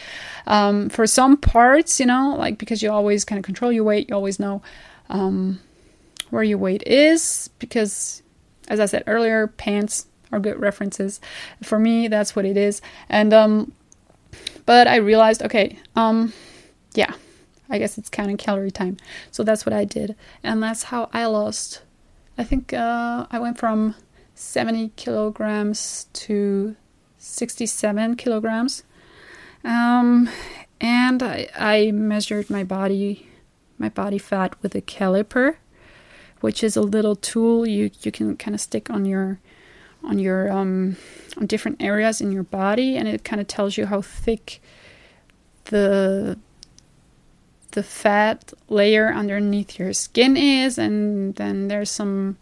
Um, 0.47 0.89
for 0.89 1.07
some 1.07 1.37
parts, 1.37 2.01
you 2.01 2.07
know, 2.07 2.35
like 2.39 2.59
because 2.59 2.83
you 2.83 2.91
always 2.91 3.25
kind 3.25 3.39
of 3.39 3.45
control 3.45 3.73
your 3.73 3.85
weight, 3.85 4.09
you 4.09 4.15
always 4.15 4.39
know 4.39 4.63
um, 5.09 5.61
where 6.31 6.43
your 6.43 6.59
weight 6.59 6.83
is. 6.87 7.51
Because, 7.59 8.23
as 8.69 8.81
I 8.81 8.87
said 8.87 9.05
earlier, 9.07 9.47
pants 9.47 10.07
are 10.33 10.41
good 10.41 10.61
references. 10.61 11.21
For 11.63 11.79
me, 11.79 12.09
that's 12.09 12.37
what 12.37 12.45
it 12.45 12.57
is. 12.57 12.81
And 13.09 13.33
um, 13.33 13.73
but 14.65 14.87
I 14.87 14.97
realized, 14.97 15.43
okay, 15.43 15.79
um, 15.95 16.33
yeah, 16.95 17.15
I 17.71 17.79
guess 17.79 17.99
it's 17.99 18.09
counting 18.09 18.37
calorie 18.37 18.71
time. 18.71 18.97
So 19.31 19.43
that's 19.43 19.65
what 19.65 19.73
I 19.73 19.85
did, 19.85 20.17
and 20.43 20.63
that's 20.63 20.85
how 20.85 21.09
I 21.13 21.27
lost. 21.27 21.83
I 22.39 22.45
think 22.45 22.73
uh, 22.73 23.27
I 23.31 23.39
went 23.39 23.59
from 23.59 23.95
70 24.35 24.91
kilograms 24.97 26.07
to 26.13 26.77
67 27.27 28.17
kilograms. 28.17 28.85
Um, 29.65 30.29
and 30.81 31.23
I, 31.23 31.49
I 31.57 31.91
measured 31.91 32.51
my 32.51 32.65
body 32.65 33.29
my 33.79 33.89
body 33.91 34.17
fat 34.17 34.55
with 34.63 34.75
a 34.75 34.81
caliper, 34.81 35.57
which 36.41 36.65
is 36.65 36.77
a 36.77 36.81
little 36.81 37.15
tool 37.15 37.67
you, 37.69 37.91
you 38.01 38.11
can 38.11 38.35
kind 38.37 38.55
of 38.55 38.61
stick 38.61 38.89
on 38.89 39.05
your 39.05 39.39
on 40.03 40.19
your 40.19 40.51
um, 40.51 40.97
on 41.37 41.47
different 41.47 41.83
areas 41.83 42.21
in 42.21 42.33
your 42.33 42.45
body, 42.45 42.97
and 42.97 43.09
it 43.09 43.25
kind 43.25 43.41
of 43.41 43.47
tells 43.47 43.77
you 43.77 43.87
how 43.87 44.01
thick 44.01 44.63
the 45.65 46.39
the 47.73 47.83
fat 47.83 48.53
layer 48.69 49.13
underneath 49.13 49.79
your 49.79 49.93
skin 49.93 50.37
is, 50.37 50.79
and 50.79 51.35
then 51.35 51.69
there's 51.69 51.91
some 51.91 52.39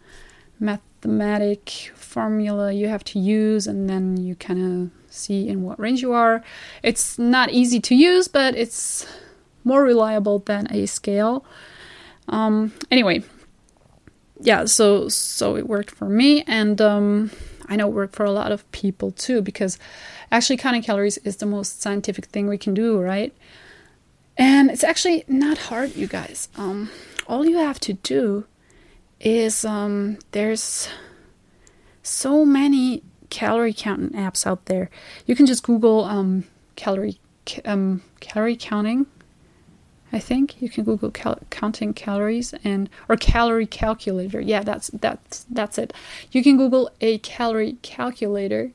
mathematic 1.05 1.91
formula 1.95 2.71
you 2.71 2.87
have 2.87 3.03
to 3.03 3.19
use, 3.19 3.67
and 3.67 3.89
then 3.89 4.17
you 4.17 4.35
kind 4.35 4.59
of 4.59 5.13
see 5.13 5.47
in 5.47 5.63
what 5.63 5.79
range 5.79 6.01
you 6.01 6.13
are. 6.13 6.43
It's 6.83 7.19
not 7.19 7.51
easy 7.51 7.79
to 7.81 7.95
use, 7.95 8.27
but 8.27 8.55
it's 8.55 9.05
more 9.63 9.83
reliable 9.83 10.39
than 10.39 10.67
a 10.71 10.85
scale. 10.85 11.45
Um, 12.27 12.73
anyway, 12.89 13.23
yeah, 14.41 14.65
so 14.65 15.09
so 15.09 15.55
it 15.55 15.67
worked 15.67 15.91
for 15.91 16.09
me, 16.09 16.43
and 16.47 16.81
um, 16.81 17.31
I 17.67 17.75
know 17.75 17.87
it 17.87 17.93
worked 17.93 18.15
for 18.15 18.25
a 18.25 18.31
lot 18.31 18.51
of 18.51 18.69
people 18.71 19.11
too, 19.11 19.41
because 19.41 19.77
actually 20.31 20.57
counting 20.57 20.83
calories 20.83 21.17
is 21.19 21.37
the 21.37 21.45
most 21.45 21.81
scientific 21.81 22.25
thing 22.25 22.47
we 22.47 22.57
can 22.57 22.73
do, 22.73 22.99
right? 22.99 23.33
And 24.37 24.69
it's 24.69 24.83
actually 24.83 25.23
not 25.27 25.57
hard, 25.57 25.95
you 25.95 26.07
guys. 26.07 26.49
Um, 26.57 26.89
all 27.27 27.45
you 27.45 27.57
have 27.57 27.79
to 27.81 27.93
do 27.93 28.45
is 29.19 29.65
um, 29.65 30.17
there's 30.31 30.89
so 32.03 32.45
many 32.45 33.03
calorie 33.29 33.73
counting 33.73 34.11
apps 34.11 34.45
out 34.45 34.65
there. 34.65 34.89
You 35.25 35.35
can 35.35 35.45
just 35.45 35.63
Google 35.63 36.05
um, 36.05 36.45
calorie 36.75 37.19
um, 37.65 38.01
calorie 38.19 38.55
counting. 38.55 39.07
I 40.11 40.19
think 40.19 40.61
you 40.61 40.69
can 40.69 40.83
Google 40.83 41.11
cal- 41.11 41.39
counting 41.49 41.93
calories 41.93 42.53
and 42.63 42.89
or 43.09 43.17
calorie 43.17 43.65
calculator. 43.65 44.39
Yeah, 44.39 44.63
that's 44.63 44.89
that's 44.93 45.45
that's 45.49 45.77
it. 45.77 45.93
You 46.31 46.43
can 46.43 46.57
Google 46.57 46.89
a 47.01 47.17
calorie 47.17 47.77
calculator, 47.81 48.71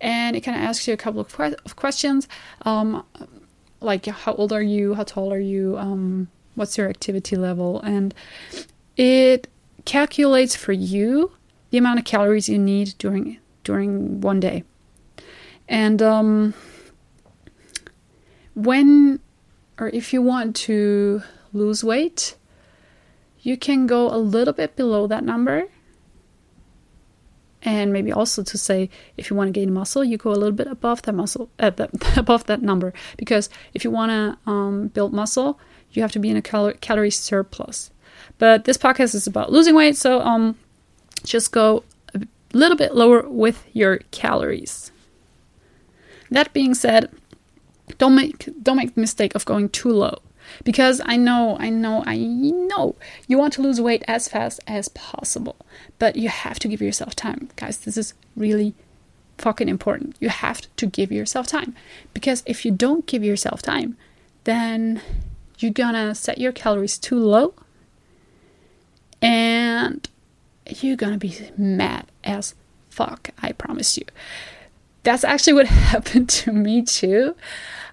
and 0.00 0.36
it 0.36 0.40
kind 0.40 0.56
of 0.56 0.62
asks 0.62 0.86
you 0.86 0.94
a 0.94 0.98
couple 0.98 1.20
of, 1.20 1.34
que- 1.34 1.56
of 1.64 1.76
questions, 1.76 2.28
um, 2.62 3.04
like 3.80 4.06
how 4.06 4.34
old 4.34 4.52
are 4.52 4.62
you, 4.62 4.94
how 4.94 5.04
tall 5.04 5.32
are 5.32 5.38
you, 5.38 5.78
um, 5.78 6.28
what's 6.56 6.76
your 6.76 6.88
activity 6.88 7.36
level, 7.36 7.80
and 7.80 8.14
it 8.96 9.48
calculates 9.86 10.54
for 10.54 10.72
you 10.72 11.32
the 11.70 11.78
amount 11.78 11.98
of 11.98 12.04
calories 12.04 12.48
you 12.48 12.58
need 12.58 12.94
during 12.98 13.38
during 13.64 14.20
one 14.20 14.38
day. 14.38 14.64
And 15.68 16.02
um, 16.02 16.54
when 18.54 19.20
or 19.78 19.88
if 19.88 20.12
you 20.12 20.22
want 20.22 20.54
to 20.56 21.22
lose 21.52 21.82
weight, 21.82 22.36
you 23.40 23.56
can 23.56 23.86
go 23.86 24.08
a 24.08 24.18
little 24.18 24.54
bit 24.54 24.76
below 24.76 25.06
that 25.06 25.24
number. 25.24 25.64
And 27.62 27.92
maybe 27.92 28.12
also 28.12 28.44
to 28.44 28.58
say 28.58 28.90
if 29.16 29.28
you 29.28 29.34
want 29.34 29.48
to 29.48 29.52
gain 29.52 29.72
muscle 29.74 30.04
you 30.04 30.16
go 30.16 30.30
a 30.30 30.38
little 30.38 30.52
bit 30.52 30.68
above 30.68 31.02
that 31.02 31.14
muscle 31.14 31.50
uh, 31.58 31.72
above 32.16 32.44
that 32.46 32.62
number. 32.62 32.92
Because 33.16 33.50
if 33.74 33.82
you 33.82 33.90
want 33.90 34.10
to 34.10 34.50
um, 34.50 34.88
build 34.88 35.12
muscle 35.12 35.58
you 35.90 36.02
have 36.02 36.12
to 36.12 36.18
be 36.18 36.30
in 36.30 36.36
a 36.36 36.42
cal- 36.42 36.74
calorie 36.74 37.10
surplus 37.10 37.90
but 38.38 38.64
this 38.64 38.76
podcast 38.76 39.14
is 39.14 39.26
about 39.26 39.52
losing 39.52 39.74
weight 39.74 39.96
so 39.96 40.20
um 40.20 40.56
just 41.24 41.52
go 41.52 41.82
a 42.14 42.20
little 42.52 42.76
bit 42.76 42.94
lower 42.94 43.28
with 43.28 43.64
your 43.72 43.98
calories 44.10 44.90
that 46.30 46.52
being 46.52 46.74
said 46.74 47.10
don't 47.98 48.14
make 48.14 48.48
don't 48.62 48.76
make 48.76 48.94
the 48.94 49.00
mistake 49.00 49.34
of 49.34 49.44
going 49.44 49.68
too 49.68 49.90
low 49.90 50.18
because 50.64 51.00
I 51.04 51.16
know, 51.16 51.56
I 51.58 51.70
know, 51.70 52.02
I 52.06 52.18
know 52.18 52.96
you 53.26 53.38
want 53.38 53.52
to 53.54 53.62
lose 53.62 53.80
weight 53.80 54.04
as 54.06 54.28
fast 54.28 54.60
as 54.66 54.88
possible, 54.88 55.56
but 55.98 56.16
you 56.16 56.28
have 56.28 56.58
to 56.60 56.68
give 56.68 56.80
yourself 56.80 57.14
time. 57.14 57.50
Guys, 57.56 57.78
this 57.78 57.96
is 57.96 58.14
really 58.36 58.74
fucking 59.38 59.68
important. 59.68 60.16
You 60.20 60.28
have 60.28 60.62
to 60.76 60.86
give 60.86 61.12
yourself 61.12 61.46
time 61.46 61.74
because 62.14 62.42
if 62.46 62.64
you 62.64 62.70
don't 62.70 63.06
give 63.06 63.24
yourself 63.24 63.62
time, 63.62 63.96
then 64.44 65.02
you're 65.58 65.72
gonna 65.72 66.14
set 66.14 66.38
your 66.38 66.52
calories 66.52 66.98
too 66.98 67.18
low 67.18 67.54
and 69.22 70.08
you're 70.80 70.96
gonna 70.96 71.18
be 71.18 71.36
mad 71.56 72.06
as 72.24 72.54
fuck, 72.90 73.30
I 73.42 73.52
promise 73.52 73.96
you. 73.96 74.04
That's 75.02 75.24
actually 75.24 75.54
what 75.54 75.66
happened 75.92 76.28
to 76.30 76.52
me 76.52 76.82
too. 76.82 77.36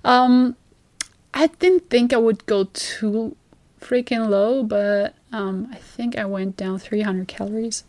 Um, 0.03 0.56
I 1.34 1.48
didn't 1.48 1.89
think 1.89 2.13
I 2.13 2.18
would 2.18 2.46
go 2.46 2.65
too 2.74 3.36
freaking 3.80 4.30
low, 4.30 4.63
but 4.63 5.15
um, 5.32 5.68
I 5.72 5.75
think 5.75 6.18
I 6.18 6.25
went 6.25 6.58
down 6.58 6.80
300 6.80 7.27
calories. 7.27 7.84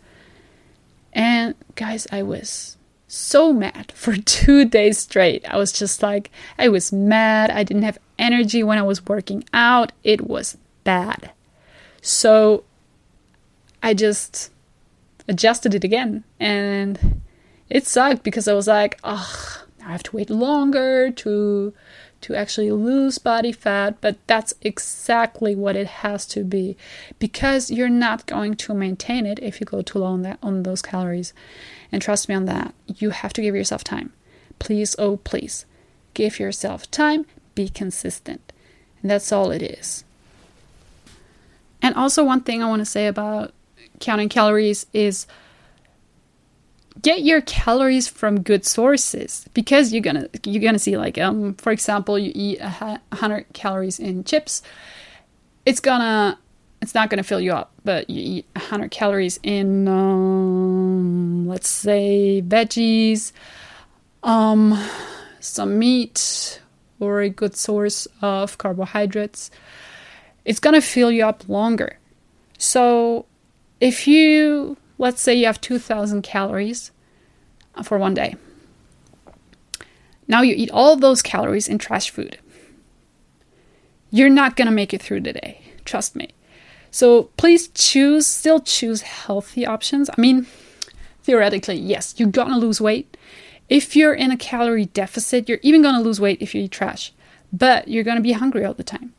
And 1.13 1.55
guys, 1.77 2.07
I 2.11 2.23
was 2.23 2.77
so 3.07 3.53
mad 3.53 3.93
for 3.95 4.17
two 4.17 4.65
days 4.65 4.99
straight. 4.99 5.45
I 5.49 5.57
was 5.57 5.73
just 5.73 6.03
like, 6.03 6.31
I 6.59 6.69
was 6.69 6.93
mad. 6.93 7.51
I 7.51 7.63
didn't 7.63 7.85
have 7.85 7.99
energy 8.19 8.63
when 8.63 8.79
I 8.79 8.83
was 8.83 9.07
working 9.07 9.45
out. 9.53 9.93
It 10.03 10.27
was 10.27 10.57
bad. 10.85 11.31
So 12.03 12.65
I 13.85 13.93
just 13.93 14.51
adjusted 15.29 15.75
it 15.75 15.85
again. 15.85 16.25
And 16.41 17.21
it 17.69 17.87
sucked 17.87 18.23
because 18.23 18.49
I 18.49 18.55
was 18.55 18.67
like, 18.67 18.99
oh, 19.05 19.63
I 19.85 19.93
have 19.93 20.03
to 20.05 20.17
wait 20.17 20.31
longer 20.31 21.11
to 21.11 21.75
to 22.23 22.35
actually 22.35 22.73
lose 22.73 23.19
body 23.19 23.53
fat, 23.53 24.01
but 24.01 24.17
that's 24.27 24.55
exactly 24.63 25.55
what 25.55 25.77
it 25.77 25.87
has 25.87 26.25
to 26.25 26.43
be 26.43 26.75
because 27.19 27.71
you're 27.71 27.91
not 27.91 28.25
going 28.25 28.55
to 28.55 28.73
maintain 28.73 29.27
it 29.27 29.39
if 29.41 29.61
you 29.61 29.67
go 29.67 29.83
too 29.83 29.99
long 29.99 30.15
on 30.15 30.23
that 30.23 30.39
on 30.43 30.63
those 30.63 30.81
calories. 30.81 31.35
And 31.93 32.01
trust 32.01 32.27
me 32.27 32.35
on 32.35 32.47
that, 32.47 32.73
you 32.87 33.11
have 33.11 33.35
to 33.35 33.43
give 33.43 33.55
yourself 33.55 33.85
time. 33.85 34.15
Please, 34.59 34.97
oh 34.99 35.19
please, 35.19 35.67
give 36.15 36.39
yourself 36.39 36.91
time, 36.91 37.27
be 37.55 37.69
consistent. 37.69 38.55
And 39.03 39.11
that's 39.11 39.31
all 39.31 39.51
it 39.51 39.63
is. 39.63 40.05
And 41.83 41.95
also 41.95 42.25
one 42.25 42.41
thing 42.41 42.63
I 42.63 42.69
want 42.71 42.81
to 42.81 42.87
say 42.87 43.07
about 43.07 43.53
counting 44.05 44.29
calories 44.29 44.87
is 44.93 45.27
get 47.03 47.23
your 47.23 47.41
calories 47.41 48.07
from 48.07 48.43
good 48.43 48.65
sources 48.65 49.49
because 49.55 49.93
you're 49.93 50.03
gonna 50.03 50.29
you're 50.45 50.63
gonna 50.63 50.79
see 50.79 50.97
like 50.97 51.19
um 51.19 51.55
for 51.55 51.73
example 51.73 52.19
you 52.19 52.31
eat 52.35 52.59
a 52.61 53.01
hundred 53.13 53.47
calories 53.53 53.99
in 53.99 54.23
chips 54.25 54.63
it's 55.67 55.81
gonna 55.81 56.39
it's 56.81 56.95
not 56.95 57.11
gonna 57.11 57.23
fill 57.23 57.41
you 57.41 57.53
up 57.53 57.73
but 57.83 58.09
you 58.09 58.39
eat 58.39 58.47
a 58.55 58.61
hundred 58.61 58.91
calories 58.91 59.41
in 59.43 59.89
um, 59.89 61.49
let's 61.49 61.69
say 61.69 62.43
veggies 62.47 63.33
um 64.23 64.79
some 65.41 65.79
meat 65.79 66.61
or 67.01 67.23
a 67.23 67.29
good 67.29 67.57
source 67.57 68.07
of 68.23 68.57
carbohydrates 68.59 69.51
it's 70.45 70.61
gonna 70.61 70.81
fill 70.81 71.11
you 71.11 71.25
up 71.27 71.49
longer. 71.49 71.99
So 72.59 73.27
if 73.81 74.07
you 74.07 74.77
let's 74.99 75.21
say 75.21 75.35
you 75.35 75.47
have 75.47 75.61
2000 75.61 76.23
calories 76.23 76.91
uh, 77.75 77.83
for 77.83 77.99
one 77.99 78.15
day. 78.15 78.37
Now 80.27 80.43
you 80.43 80.55
eat 80.57 80.71
all 80.71 80.97
those 80.97 81.23
calories 81.23 81.69
in 81.69 81.79
trash 81.79 82.11
food. 82.11 82.39
You're 84.11 84.31
not 84.31 84.57
going 84.57 84.67
to 84.67 84.73
make 84.73 84.95
it 84.95 85.03
through 85.03 85.23
the 85.23 85.33
day. 85.33 85.61
Trust 85.85 86.17
me. 86.17 86.31
So 86.91 87.25
please 87.37 87.69
choose, 87.69 88.27
still 88.27 88.61
choose 88.61 89.03
healthy 89.03 89.67
options. 89.67 90.09
I 90.09 90.21
mean, 90.21 90.47
theoretically, 91.23 91.77
yes, 91.77 92.15
you're 92.17 92.29
going 92.29 92.51
to 92.51 92.57
lose 92.57 92.81
weight. 92.81 93.17
If 93.69 93.97
you're 93.97 94.15
in 94.15 94.31
a 94.31 94.37
calorie 94.37 94.87
deficit, 94.87 95.49
you're 95.49 95.59
even 95.63 95.83
going 95.83 95.97
to 95.97 96.01
lose 96.01 96.21
weight 96.21 96.41
if 96.41 96.55
you 96.55 96.63
eat 96.63 96.71
trash. 96.71 97.13
But 97.53 97.89
you're 97.89 98.05
going 98.05 98.17
to 98.17 98.23
be 98.23 98.33
hungry 98.33 98.65
all 98.65 98.75
the 98.75 98.85
time. 98.85 99.13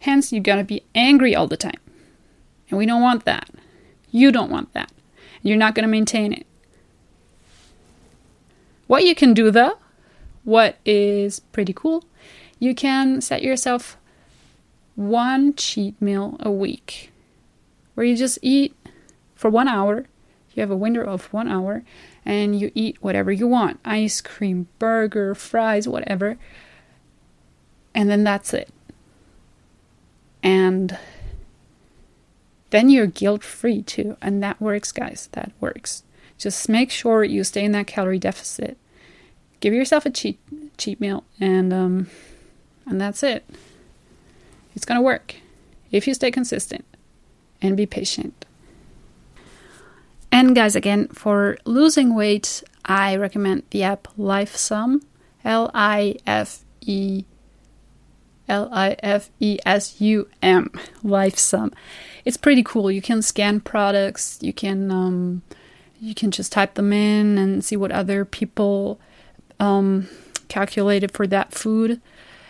Hence, 0.00 0.32
you're 0.32 0.42
going 0.42 0.58
to 0.58 0.64
be 0.64 0.82
angry 0.94 1.34
all 1.34 1.46
the 1.46 1.56
time. 1.56 1.78
And 2.68 2.78
we 2.78 2.86
don't 2.86 3.02
want 3.02 3.24
that. 3.24 3.48
You 4.12 4.30
don't 4.30 4.50
want 4.50 4.72
that. 4.74 4.92
You're 5.42 5.56
not 5.56 5.74
going 5.74 5.82
to 5.82 5.90
maintain 5.90 6.32
it. 6.32 6.46
What 8.86 9.04
you 9.04 9.14
can 9.14 9.34
do 9.34 9.50
though, 9.50 9.78
what 10.44 10.76
is 10.84 11.40
pretty 11.40 11.72
cool, 11.72 12.04
you 12.58 12.74
can 12.74 13.20
set 13.20 13.42
yourself 13.42 13.96
one 14.94 15.54
cheat 15.54 16.00
meal 16.00 16.36
a 16.40 16.50
week 16.50 17.10
where 17.94 18.06
you 18.06 18.16
just 18.16 18.38
eat 18.42 18.76
for 19.34 19.50
one 19.50 19.66
hour. 19.66 20.06
You 20.54 20.60
have 20.60 20.70
a 20.70 20.76
window 20.76 21.02
of 21.02 21.32
one 21.32 21.48
hour 21.48 21.82
and 22.26 22.60
you 22.60 22.70
eat 22.74 22.98
whatever 23.00 23.32
you 23.32 23.48
want 23.48 23.80
ice 23.84 24.20
cream, 24.20 24.68
burger, 24.78 25.34
fries, 25.34 25.88
whatever. 25.88 26.36
And 27.94 28.10
then 28.10 28.24
that's 28.24 28.52
it. 28.52 28.68
And 30.42 30.98
then 32.72 32.90
you're 32.90 33.06
guilt 33.06 33.42
free 33.42 33.80
too. 33.82 34.16
And 34.20 34.42
that 34.42 34.60
works, 34.60 34.92
guys. 34.92 35.30
That 35.32 35.52
works. 35.60 36.02
Just 36.36 36.68
make 36.68 36.90
sure 36.90 37.24
you 37.24 37.44
stay 37.44 37.64
in 37.64 37.72
that 37.72 37.86
calorie 37.86 38.18
deficit 38.18 38.76
give 39.62 39.72
yourself 39.72 40.04
a 40.04 40.10
cheat 40.10 40.38
cheat 40.76 41.00
meal 41.00 41.24
and 41.40 41.72
um 41.72 42.08
and 42.84 43.00
that's 43.00 43.22
it 43.22 43.48
it's 44.74 44.84
gonna 44.84 45.00
work 45.00 45.36
if 45.92 46.06
you 46.06 46.12
stay 46.12 46.30
consistent 46.30 46.84
and 47.62 47.76
be 47.76 47.86
patient 47.86 48.44
and 50.32 50.54
guys 50.56 50.74
again 50.74 51.06
for 51.08 51.56
losing 51.64 52.12
weight 52.14 52.62
i 52.84 53.14
recommend 53.14 53.62
the 53.70 53.84
app 53.84 54.08
lifesum 54.18 55.00
l-i-f-e 58.52 59.58
l-i-f-e-s-u-m 59.64 60.70
lifesum 61.04 61.72
it's 62.24 62.36
pretty 62.36 62.62
cool. 62.62 62.90
You 62.90 63.02
can 63.02 63.22
scan 63.22 63.60
products. 63.60 64.38
You 64.40 64.52
can 64.52 64.90
um, 64.90 65.42
you 66.00 66.14
can 66.14 66.30
just 66.30 66.52
type 66.52 66.74
them 66.74 66.92
in 66.92 67.38
and 67.38 67.64
see 67.64 67.76
what 67.76 67.92
other 67.92 68.24
people 68.24 69.00
um, 69.60 70.08
calculated 70.48 71.12
for 71.12 71.26
that 71.26 71.52
food, 71.52 72.00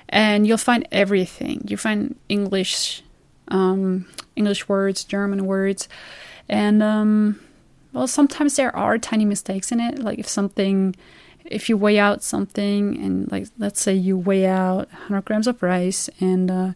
and 0.08 0.46
you'll 0.46 0.58
find 0.58 0.86
everything. 0.92 1.62
You 1.66 1.76
find 1.76 2.16
English, 2.28 3.02
um, 3.48 4.06
English 4.36 4.68
words, 4.68 5.04
German 5.04 5.46
words, 5.46 5.88
and 6.48 6.82
um, 6.82 7.40
well, 7.92 8.06
sometimes 8.06 8.56
there 8.56 8.74
are 8.76 8.98
tiny 8.98 9.24
mistakes 9.24 9.72
in 9.72 9.80
it. 9.80 9.98
Like 9.98 10.18
if 10.18 10.28
something, 10.28 10.94
if 11.44 11.68
you 11.68 11.76
weigh 11.76 11.98
out 11.98 12.22
something, 12.22 12.96
and 12.96 13.30
like 13.30 13.48
let's 13.58 13.80
say 13.80 13.94
you 13.94 14.16
weigh 14.16 14.46
out 14.46 14.90
100 14.92 15.24
grams 15.24 15.46
of 15.46 15.62
rice, 15.62 16.08
and 16.20 16.50
uh, 16.50 16.72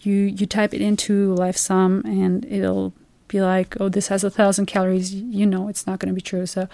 you 0.00 0.14
you 0.14 0.46
type 0.46 0.74
it 0.74 0.80
into 0.80 1.34
LifeSum, 1.34 2.04
and 2.04 2.44
it'll 2.46 2.92
be 3.28 3.40
like, 3.40 3.76
oh, 3.80 3.88
this 3.88 4.08
has 4.08 4.24
a 4.24 4.30
thousand 4.30 4.66
calories. 4.66 5.14
You 5.14 5.46
know, 5.46 5.68
it's 5.68 5.86
not 5.86 5.98
going 5.98 6.08
to 6.08 6.14
be 6.14 6.20
true. 6.20 6.46
So, 6.46 6.68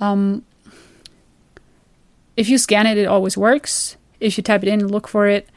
um, 0.00 0.44
if 2.36 2.48
you 2.48 2.58
scan 2.58 2.86
it, 2.86 2.98
it 2.98 3.06
always 3.06 3.36
works. 3.36 3.96
If 4.20 4.36
you 4.36 4.42
type 4.42 4.62
it 4.62 4.68
in 4.68 4.80
and 4.80 4.90
look 4.90 5.08
for 5.08 5.26
it, 5.26 5.48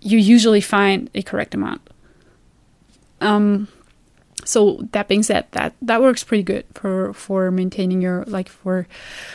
you 0.00 0.18
usually 0.18 0.60
find 0.60 1.10
a 1.14 1.22
correct 1.22 1.54
amount. 1.54 1.80
Um, 3.20 3.68
so 4.44 4.86
that 4.92 5.08
being 5.08 5.22
said, 5.22 5.46
that 5.52 5.74
that 5.82 6.02
works 6.02 6.24
pretty 6.24 6.42
good 6.42 6.64
for 6.74 7.12
for 7.12 7.50
maintaining 7.50 8.02
your 8.02 8.24
like 8.24 8.48
for 8.48 8.86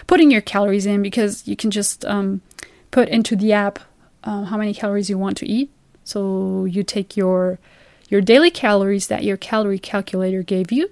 putting 0.07 0.31
your 0.31 0.41
calories 0.41 0.85
in 0.85 1.01
because 1.01 1.47
you 1.47 1.55
can 1.55 1.71
just 1.71 2.05
um, 2.05 2.41
put 2.91 3.09
into 3.09 3.35
the 3.35 3.53
app 3.53 3.79
uh, 4.23 4.43
how 4.43 4.57
many 4.57 4.73
calories 4.73 5.09
you 5.09 5.17
want 5.17 5.38
to 5.38 5.47
eat. 5.47 5.71
So 6.03 6.65
you 6.65 6.83
take 6.83 7.15
your 7.17 7.59
your 8.09 8.21
daily 8.21 8.51
calories 8.51 9.07
that 9.07 9.23
your 9.23 9.38
calorie 9.38 9.79
calculator 9.79 10.43
gave 10.43 10.71
you, 10.71 10.91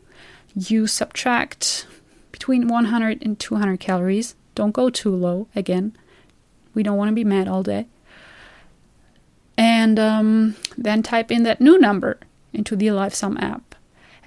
you 0.55 0.87
subtract 0.87 1.87
between 2.31 2.67
100 2.67 3.23
and 3.23 3.39
200 3.39 3.79
calories 3.79 4.35
don't 4.57 4.71
go 4.71 4.89
too 4.89 5.15
low 5.15 5.47
again. 5.55 5.95
We 6.73 6.81
don't 6.81 6.97
want 6.97 7.09
to 7.09 7.15
be 7.15 7.23
mad 7.23 7.47
all 7.47 7.61
day. 7.61 7.85
And 9.55 9.99
um, 9.99 10.55
then 10.75 11.03
type 11.03 11.31
in 11.31 11.43
that 11.43 11.61
new 11.61 11.79
number 11.79 12.19
into 12.53 12.75
the 12.75 12.87
LifeSum 12.87 13.39
app. 13.39 13.66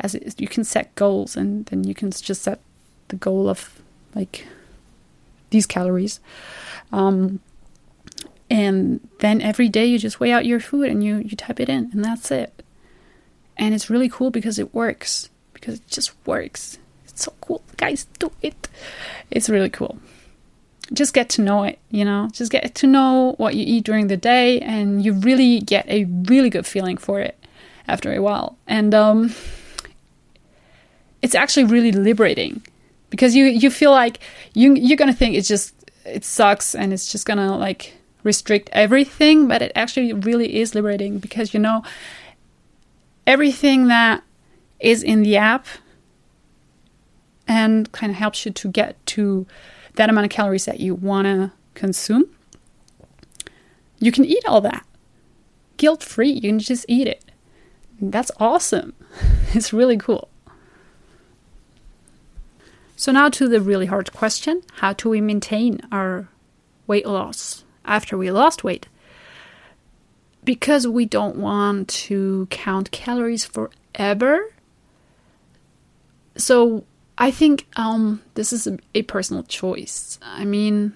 As 0.00 0.16
you 0.38 0.48
can 0.48 0.64
set 0.64 0.94
goals, 0.94 1.36
and 1.36 1.66
then 1.66 1.84
you 1.84 1.94
can 1.94 2.10
just 2.10 2.42
set 2.42 2.60
the 3.08 3.16
goal 3.16 3.48
of 3.48 3.82
like 4.14 4.46
these 5.50 5.66
calories. 5.66 6.20
Um, 6.90 7.40
and 8.48 9.06
then 9.18 9.40
every 9.40 9.68
day 9.68 9.86
you 9.86 9.98
just 9.98 10.18
weigh 10.18 10.32
out 10.32 10.46
your 10.46 10.58
food 10.58 10.88
and 10.88 11.04
you, 11.04 11.18
you 11.18 11.36
type 11.36 11.60
it 11.60 11.68
in, 11.68 11.90
and 11.92 12.04
that's 12.04 12.30
it. 12.30 12.64
And 13.56 13.74
it's 13.74 13.90
really 13.90 14.08
cool 14.08 14.30
because 14.30 14.58
it 14.58 14.74
works, 14.74 15.28
because 15.52 15.74
it 15.74 15.86
just 15.86 16.12
works. 16.26 16.78
It's 17.04 17.24
so 17.24 17.34
cool. 17.40 17.62
Guys, 17.76 18.06
do 18.18 18.32
it. 18.40 18.68
It's 19.30 19.50
really 19.50 19.70
cool. 19.70 19.98
Just 20.92 21.14
get 21.14 21.28
to 21.30 21.42
know 21.42 21.62
it, 21.62 21.78
you 21.90 22.04
know, 22.04 22.30
just 22.32 22.50
get 22.50 22.74
to 22.76 22.86
know 22.86 23.34
what 23.36 23.54
you 23.54 23.64
eat 23.64 23.84
during 23.84 24.08
the 24.08 24.16
day, 24.16 24.58
and 24.60 25.04
you 25.04 25.12
really 25.12 25.60
get 25.60 25.86
a 25.88 26.04
really 26.04 26.50
good 26.50 26.66
feeling 26.66 26.96
for 26.96 27.20
it 27.20 27.36
after 27.86 28.12
a 28.12 28.20
while. 28.20 28.56
And 28.66 28.92
um, 28.92 29.32
it's 31.22 31.34
actually 31.34 31.64
really 31.64 31.92
liberating 31.92 32.62
because 33.10 33.34
you 33.34 33.44
you 33.44 33.70
feel 33.70 33.90
like 33.90 34.20
you 34.54 34.74
you're 34.74 34.96
gonna 34.96 35.12
think 35.12 35.34
it's 35.34 35.48
just 35.48 35.74
it 36.04 36.24
sucks 36.24 36.74
and 36.74 36.92
it's 36.92 37.10
just 37.12 37.26
gonna 37.26 37.56
like 37.56 37.94
restrict 38.22 38.68
everything, 38.72 39.48
but 39.48 39.62
it 39.62 39.72
actually 39.74 40.12
really 40.12 40.56
is 40.60 40.74
liberating 40.74 41.18
because 41.18 41.54
you 41.54 41.60
know 41.60 41.82
everything 43.26 43.88
that 43.88 44.22
is 44.78 45.02
in 45.02 45.22
the 45.22 45.36
app 45.36 45.66
and 47.46 47.90
kind 47.92 48.10
of 48.10 48.16
helps 48.16 48.44
you 48.44 48.52
to 48.52 48.68
get 48.68 49.04
to 49.06 49.46
that 49.96 50.08
amount 50.08 50.24
of 50.24 50.30
calories 50.30 50.64
that 50.64 50.80
you 50.80 50.94
want 50.94 51.26
to 51.26 51.52
consume. 51.74 52.24
You 53.98 54.12
can 54.12 54.24
eat 54.24 54.44
all 54.46 54.60
that 54.62 54.86
guilt 55.76 56.02
free. 56.02 56.30
You 56.30 56.42
can 56.42 56.58
just 56.58 56.84
eat 56.88 57.06
it. 57.06 57.24
That's 58.00 58.30
awesome. 58.38 58.94
It's 59.52 59.72
really 59.72 59.96
cool. 59.96 60.29
So, 63.00 63.12
now 63.12 63.30
to 63.30 63.48
the 63.48 63.62
really 63.62 63.86
hard 63.86 64.12
question 64.12 64.60
how 64.72 64.92
do 64.92 65.08
we 65.08 65.22
maintain 65.22 65.80
our 65.90 66.28
weight 66.86 67.06
loss 67.06 67.64
after 67.82 68.18
we 68.18 68.30
lost 68.30 68.62
weight? 68.62 68.88
Because 70.44 70.86
we 70.86 71.06
don't 71.06 71.36
want 71.36 71.88
to 72.10 72.46
count 72.50 72.90
calories 72.90 73.46
forever. 73.46 74.52
So, 76.36 76.84
I 77.16 77.30
think 77.30 77.66
um, 77.76 78.20
this 78.34 78.52
is 78.52 78.66
a, 78.66 78.76
a, 78.94 79.00
personal 79.00 79.44
choice. 79.44 80.18
I 80.22 80.44
mean, 80.44 80.92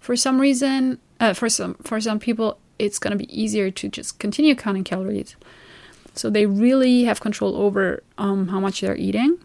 for 0.00 0.16
some 0.16 0.38
reason, 0.38 0.98
uh, 1.18 1.32
for 1.32 1.48
some 1.48 1.76
for 1.76 1.98
some 1.98 2.18
people, 2.18 2.58
it's 2.78 2.98
gonna 2.98 3.16
be 3.16 3.42
easier 3.42 3.70
to 3.70 3.88
just 3.88 4.18
continue 4.18 4.54
counting 4.54 4.84
calories. 4.84 5.36
So 6.14 6.28
they 6.28 6.44
really 6.44 7.04
have 7.04 7.22
control 7.22 7.56
over 7.56 8.02
um, 8.18 8.48
how 8.48 8.60
much 8.60 8.82
they're 8.82 8.94
eating. 8.94 9.38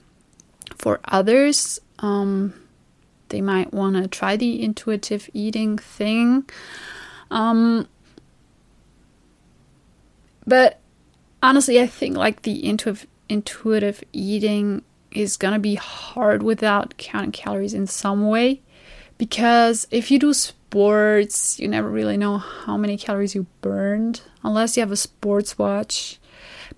For 0.77 0.99
others, 1.05 1.79
um, 1.99 2.53
they 3.29 3.41
might 3.41 3.73
want 3.73 3.95
to 3.95 4.07
try 4.07 4.37
the 4.37 4.61
intuitive 4.61 5.29
eating 5.33 5.77
thing. 5.77 6.49
Um, 7.31 7.87
but 10.45 10.79
honestly, 11.43 11.81
I 11.81 11.87
think 11.87 12.15
like 12.15 12.43
the 12.43 12.65
intuitive 12.65 13.07
intuitive 13.29 14.03
eating 14.13 14.83
is 15.11 15.35
gonna 15.35 15.59
be 15.59 15.75
hard 15.75 16.43
without 16.43 16.95
counting 16.97 17.31
calories 17.31 17.73
in 17.73 17.87
some 17.87 18.29
way 18.29 18.61
because 19.17 19.87
if 19.91 20.11
you 20.11 20.19
do 20.19 20.33
sports, 20.33 21.59
you 21.59 21.67
never 21.67 21.89
really 21.89 22.17
know 22.17 22.37
how 22.37 22.77
many 22.77 22.97
calories 22.97 23.35
you 23.35 23.47
burned 23.61 24.21
unless 24.43 24.77
you 24.77 24.81
have 24.81 24.91
a 24.91 24.97
sports 24.97 25.57
watch. 25.57 26.19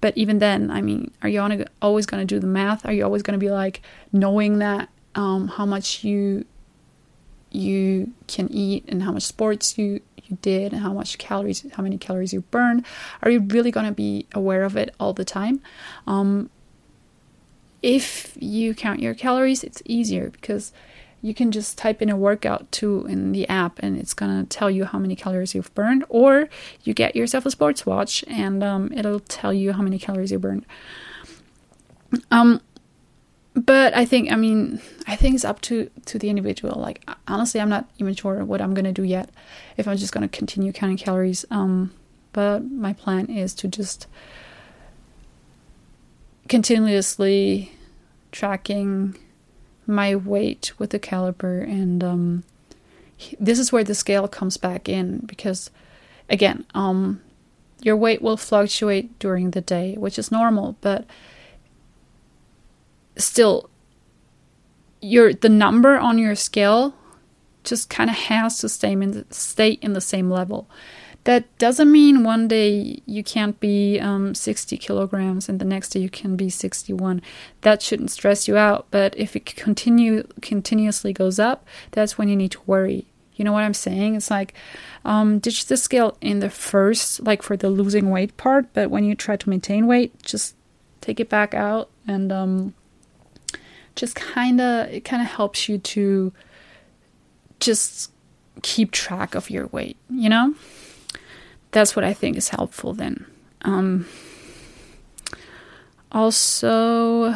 But 0.02 0.18
even 0.18 0.40
then, 0.40 0.72
I 0.72 0.82
mean, 0.82 1.12
are 1.22 1.30
you 1.30 1.66
always 1.82 2.06
going 2.06 2.26
to 2.26 2.36
do 2.36 2.40
the 2.40 2.48
math? 2.48 2.86
Are 2.86 2.94
you 2.94 3.04
always 3.04 3.22
going 3.22 3.38
to 3.38 3.44
be 3.44 3.52
like 3.52 3.82
knowing 4.14 4.60
that 4.60 4.90
um, 5.16 5.48
how 5.48 5.66
much 5.66 6.04
you 6.04 6.46
you 7.52 8.14
can 8.28 8.48
eat 8.52 8.86
and 8.88 9.04
how 9.04 9.12
much 9.12 9.24
sports 9.24 9.78
you 9.78 10.02
you 10.24 10.38
did 10.42 10.72
and 10.72 10.82
how 10.82 10.94
much 10.94 11.18
calories 11.18 11.66
how 11.74 11.82
many 11.82 11.98
calories 11.98 12.32
you 12.32 12.42
burned 12.42 12.86
are 13.24 13.32
you 13.32 13.40
really 13.40 13.72
going 13.72 13.86
to 13.86 13.92
be 13.92 14.28
aware 14.34 14.64
of 14.64 14.78
it 14.78 14.94
all 15.00 15.14
the 15.14 15.26
time 15.26 15.60
um, 16.06 16.50
if 17.82 18.38
you 18.40 18.76
count 18.76 19.00
your 19.00 19.16
calories 19.16 19.64
it's 19.64 19.82
easier 19.86 20.30
because 20.30 20.72
you 21.22 21.34
can 21.34 21.52
just 21.52 21.78
type 21.78 22.02
in 22.02 22.10
a 22.10 22.16
workout 22.16 22.72
too 22.72 23.06
in 23.08 23.32
the 23.32 23.48
app 23.50 23.80
and 23.80 23.98
it's 23.98 24.14
going 24.14 24.40
to 24.40 24.48
tell 24.48 24.70
you 24.70 24.86
how 24.86 24.98
many 24.98 25.16
calories 25.16 25.54
you've 25.54 25.74
burned 25.76 26.04
or 26.10 26.50
you 26.84 26.94
get 26.94 27.16
yourself 27.16 27.46
a 27.46 27.52
sports 27.52 27.86
watch 27.86 28.24
and 28.28 28.64
um, 28.64 28.92
it'll 28.94 29.20
tell 29.20 29.54
you 29.54 29.74
how 29.74 29.82
many 29.82 30.00
calories 30.00 30.32
you 30.32 30.40
burned. 30.40 30.66
Um, 32.32 32.62
but 33.56 33.94
i 33.96 34.06
think 34.06 34.32
i 34.32 34.36
mean 34.36 34.80
i 35.08 35.16
think 35.16 35.36
it's 35.36 35.44
up 35.44 35.60
to 35.62 35.90
to 36.06 36.18
the 36.18 36.30
individual. 36.30 36.80
Like 36.80 37.08
honestly 37.28 37.60
i'm 37.60 37.70
not 37.70 37.90
even 37.98 38.14
sure 38.16 38.46
what 38.46 38.62
i'm 38.62 38.74
going 38.74 38.86
to 38.86 38.92
do 38.92 39.04
yet 39.04 39.30
if 39.76 39.88
i'm 39.88 39.98
just 39.98 40.14
going 40.14 40.28
to 40.28 40.38
continue 40.38 40.72
counting 40.72 40.98
calories. 40.98 41.46
Um, 41.52 41.92
but 42.32 42.64
my 42.72 42.94
plan 42.94 43.26
is 43.26 43.54
to 43.56 43.68
just 43.68 44.08
continuously 46.48 47.72
tracking 48.32 49.16
my 49.90 50.16
weight 50.16 50.72
with 50.78 50.92
the 50.92 51.00
caliper 51.00 51.64
and 51.64 52.04
um, 52.04 52.44
this 53.40 53.60
is 53.60 53.72
where 53.72 53.84
the 53.84 53.96
scale 53.96 54.28
comes 54.28 54.56
back 54.56 54.88
in 54.88 55.18
because 55.26 55.72
again 56.30 56.64
um, 56.74 57.20
your 57.82 57.98
weight 57.98 58.22
will 58.22 58.38
fluctuate 58.38 59.18
during 59.20 59.52
the 59.52 59.62
day 59.62 59.96
which 59.96 60.20
is 60.20 60.32
normal 60.32 60.78
but 60.82 61.06
still 63.18 63.70
your 65.02 65.34
the 65.34 65.50
number 65.50 65.98
on 65.98 66.18
your 66.18 66.36
scale 66.36 66.94
just 67.64 67.90
kind 67.90 68.10
of 68.10 68.16
has 68.16 68.60
to 68.60 68.70
stay 68.70 68.92
in 68.92 69.12
the, 69.12 69.26
stay 69.32 69.72
in 69.72 69.94
the 69.94 70.02
same 70.02 70.30
level 70.30 70.70
that 71.26 71.58
doesn't 71.58 71.92
mean 71.92 72.24
one 72.24 72.48
day 72.48 73.02
you 73.06 73.24
can't 73.24 73.60
be 73.60 74.00
um, 74.00 74.34
60 74.34 74.78
kilograms 74.78 75.50
and 75.50 75.60
the 75.60 75.66
next 75.66 75.90
day 75.90 76.00
you 76.00 76.10
can 76.10 76.36
be 76.36 76.50
61. 76.50 77.22
That 77.62 77.82
shouldn't 77.82 78.12
stress 78.12 78.48
you 78.48 78.58
out. 78.58 78.88
But 78.90 79.18
if 79.18 79.36
it 79.36 79.46
continue 79.46 80.24
continuously 80.42 81.12
goes 81.12 81.38
up, 81.38 81.68
that's 81.92 82.18
when 82.18 82.30
you 82.30 82.36
need 82.36 82.52
to 82.52 82.62
worry. 82.66 83.06
You 83.36 83.46
know 83.46 83.52
what 83.52 83.64
I'm 83.64 83.74
saying? 83.74 84.16
It's 84.16 84.32
like 84.32 84.54
um, 85.06 85.40
ditch 85.40 85.66
the 85.66 85.78
scale 85.78 86.18
in 86.22 86.40
the 86.40 86.50
first, 86.50 87.22
like 87.22 87.42
for 87.42 87.58
the 87.58 87.70
losing 87.70 88.10
weight 88.10 88.36
part. 88.38 88.74
But 88.74 88.90
when 88.90 89.04
you 89.04 89.16
try 89.16 89.36
to 89.36 89.50
maintain 89.50 89.88
weight, 89.88 90.24
just 90.24 90.56
take 91.02 91.20
it 91.20 91.30
back 91.30 91.54
out 91.54 91.90
and 92.08 92.32
um, 92.32 92.74
just 93.96 94.16
kind 94.16 94.60
of 94.62 94.88
it 94.88 95.04
kind 95.06 95.22
of 95.22 95.28
helps 95.28 95.68
you 95.68 95.78
to 95.78 96.34
just 97.60 98.12
keep 98.62 98.92
track 98.92 99.36
of 99.36 99.50
your 99.50 99.68
weight. 99.68 99.98
You 100.10 100.30
know 100.30 100.56
that's 101.72 101.96
what 101.96 102.06
I 102.06 102.14
think 102.14 102.38
is 102.38 102.50
helpful 102.50 102.94
then. 102.94 103.26
Um, 103.62 104.06
also, 106.12 107.36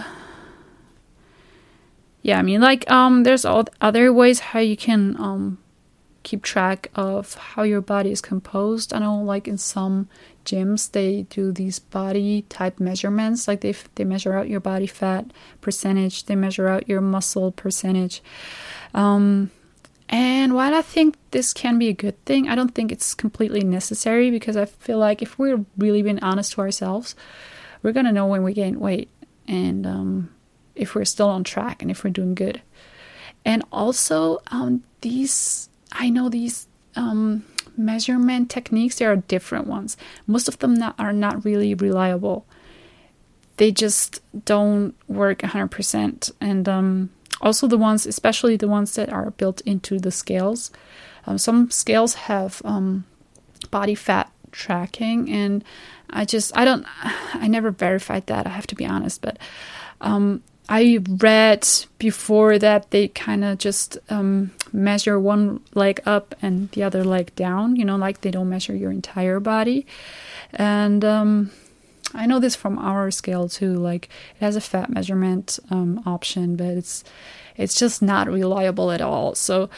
yeah, 2.21 2.39
I 2.39 2.41
mean, 2.41 2.61
like, 2.61 2.89
um, 2.89 3.23
there's 3.23 3.45
all 3.45 3.65
other 3.81 4.11
ways 4.11 4.39
how 4.39 4.59
you 4.59 4.77
can 4.77 5.15
um, 5.19 5.59
keep 6.23 6.41
track 6.41 6.89
of 6.95 7.35
how 7.35 7.63
your 7.63 7.81
body 7.81 8.11
is 8.11 8.21
composed. 8.21 8.93
I 8.93 8.99
know, 8.99 9.21
like, 9.21 9.47
in 9.47 9.57
some 9.57 10.07
gyms, 10.45 10.91
they 10.91 11.23
do 11.23 11.51
these 11.51 11.79
body 11.79 12.43
type 12.49 12.79
measurements. 12.79 13.47
Like, 13.47 13.61
they 13.61 13.75
they 13.95 14.05
measure 14.05 14.33
out 14.33 14.49
your 14.49 14.59
body 14.59 14.87
fat 14.87 15.25
percentage, 15.61 16.25
they 16.25 16.35
measure 16.35 16.67
out 16.67 16.89
your 16.89 17.01
muscle 17.01 17.51
percentage. 17.51 18.23
Um, 18.93 19.51
and 20.09 20.53
while 20.53 20.73
I 20.73 20.81
think 20.81 21.15
this 21.31 21.53
can 21.53 21.79
be 21.79 21.89
a 21.89 21.93
good 21.93 22.23
thing, 22.25 22.47
I 22.47 22.55
don't 22.55 22.75
think 22.75 22.91
it's 22.91 23.13
completely 23.13 23.63
necessary 23.63 24.29
because 24.31 24.57
I 24.57 24.65
feel 24.65 24.97
like 24.97 25.21
if 25.21 25.39
we're 25.39 25.65
really 25.77 26.01
being 26.01 26.21
honest 26.21 26.53
to 26.53 26.61
ourselves, 26.61 27.15
we're 27.81 27.93
gonna 27.93 28.11
know 28.11 28.27
when 28.27 28.43
we 28.43 28.53
gain 28.53 28.79
weight 28.79 29.09
and 29.47 29.85
um, 29.87 30.29
if 30.75 30.95
we're 30.95 31.05
still 31.05 31.29
on 31.29 31.43
track 31.43 31.81
and 31.81 31.89
if 31.89 32.03
we're 32.03 32.09
doing 32.11 32.35
good. 32.35 32.61
And 33.45 33.63
also, 33.71 34.41
um, 34.47 34.83
these 35.01 35.69
I 35.91 36.09
know 36.09 36.29
these 36.29 36.67
um, 36.95 37.45
measurement 37.77 38.49
techniques 38.49 38.97
there 38.97 39.11
are 39.11 39.17
different 39.17 39.67
ones. 39.67 39.97
Most 40.27 40.47
of 40.47 40.59
them 40.59 40.73
not, 40.73 40.95
are 40.99 41.13
not 41.13 41.45
really 41.45 41.73
reliable. 41.73 42.45
They 43.57 43.71
just 43.71 44.21
don't 44.45 44.95
work 45.07 45.39
100%. 45.39 46.31
And 46.41 46.67
um, 46.67 47.09
also, 47.43 47.67
the 47.67 47.77
ones, 47.77 48.07
especially 48.07 48.55
the 48.57 48.67
ones 48.67 48.95
that 48.95 49.11
are 49.11 49.31
built 49.31 49.61
into 49.61 49.99
the 49.99 50.11
scales. 50.11 50.71
Um, 51.27 51.37
some 51.37 51.69
scales 51.69 52.15
have 52.15 52.61
um, 52.65 53.03
body 53.69 53.95
fat 53.95 54.31
tracking, 54.51 55.29
and 55.29 55.63
I 56.09 56.25
just, 56.25 56.55
I 56.57 56.65
don't, 56.65 56.85
I 57.35 57.47
never 57.47 57.69
verified 57.69 58.27
that, 58.27 58.47
I 58.47 58.49
have 58.49 58.67
to 58.67 58.75
be 58.75 58.85
honest, 58.85 59.21
but 59.21 59.37
um, 60.01 60.41
I 60.69 60.99
read 61.07 61.67
before 61.99 62.57
that 62.59 62.91
they 62.91 63.09
kind 63.09 63.43
of 63.43 63.57
just 63.57 63.97
um, 64.09 64.51
measure 64.71 65.19
one 65.19 65.59
leg 65.73 66.01
up 66.05 66.35
and 66.41 66.71
the 66.71 66.83
other 66.83 67.03
leg 67.03 67.35
down, 67.35 67.75
you 67.75 67.83
know, 67.85 67.97
like 67.97 68.21
they 68.21 68.31
don't 68.31 68.49
measure 68.49 68.75
your 68.75 68.91
entire 68.91 69.39
body. 69.39 69.85
And 70.53 71.03
um, 71.03 71.51
I 72.13 72.25
know 72.25 72.39
this 72.39 72.55
from 72.55 72.77
our 72.77 73.11
scale 73.11 73.49
too. 73.49 73.73
Like 73.73 74.09
it 74.35 74.43
has 74.43 74.55
a 74.55 74.61
fat 74.61 74.89
measurement 74.89 75.59
um, 75.69 76.01
option, 76.05 76.55
but 76.55 76.67
it's 76.67 77.03
it's 77.55 77.75
just 77.75 78.01
not 78.01 78.27
reliable 78.27 78.91
at 78.91 79.01
all. 79.01 79.35
So 79.35 79.69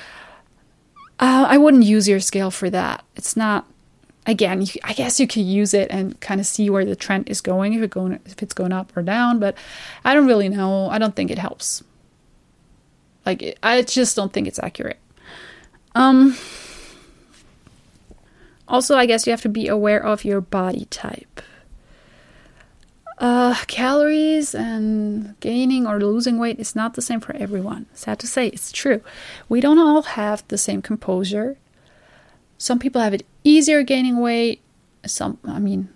uh, 1.19 1.45
I 1.47 1.57
wouldn't 1.57 1.83
use 1.83 2.07
your 2.07 2.19
scale 2.19 2.51
for 2.51 2.69
that. 2.69 3.03
It's 3.15 3.37
not. 3.37 3.65
Again, 4.27 4.63
you, 4.63 4.67
I 4.83 4.93
guess 4.93 5.19
you 5.19 5.27
could 5.27 5.43
use 5.43 5.75
it 5.75 5.91
and 5.91 6.19
kind 6.19 6.41
of 6.41 6.47
see 6.47 6.67
where 6.67 6.83
the 6.83 6.95
trend 6.95 7.29
is 7.29 7.41
going 7.41 7.73
if 7.73 7.81
it 7.83 7.91
going 7.91 8.19
if 8.25 8.41
it's 8.41 8.55
going 8.55 8.71
up 8.71 8.95
or 8.97 9.03
down. 9.03 9.39
But 9.39 9.55
I 10.03 10.15
don't 10.15 10.25
really 10.25 10.49
know. 10.49 10.89
I 10.89 10.97
don't 10.97 11.15
think 11.15 11.29
it 11.29 11.37
helps. 11.37 11.83
Like 13.25 13.57
I 13.61 13.83
just 13.83 14.15
don't 14.15 14.33
think 14.33 14.47
it's 14.47 14.59
accurate. 14.59 14.99
Um. 15.93 16.35
Also, 18.67 18.97
I 18.97 19.05
guess 19.05 19.27
you 19.27 19.31
have 19.31 19.43
to 19.43 19.49
be 19.49 19.67
aware 19.67 20.03
of 20.03 20.25
your 20.25 20.41
body 20.41 20.85
type. 20.85 21.39
Uh, 23.17 23.55
calories 23.67 24.53
and 24.53 25.39
gaining 25.39 25.87
or 25.87 25.99
losing 25.99 26.37
weight 26.37 26.59
is 26.59 26.75
not 26.75 26.95
the 26.95 27.01
same 27.01 27.21
for 27.21 27.33
everyone. 27.35 27.85
Sad 27.93 28.19
to 28.19 28.27
say, 28.27 28.47
it's 28.47 28.71
true. 28.73 29.01
We 29.47 29.61
don't 29.61 29.79
all 29.79 30.01
have 30.01 30.45
the 30.49 30.57
same 30.57 30.81
composure. 30.81 31.57
Some 32.57 32.77
people 32.77 33.01
have 33.01 33.13
it 33.13 33.25
easier 33.43 33.83
gaining 33.83 34.19
weight. 34.19 34.61
Some, 35.05 35.37
I 35.45 35.59
mean, 35.59 35.89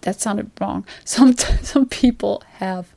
that 0.00 0.20
sounded 0.20 0.50
wrong. 0.60 0.86
Some 1.04 1.36
some 1.36 1.86
people 1.86 2.42
have 2.54 2.94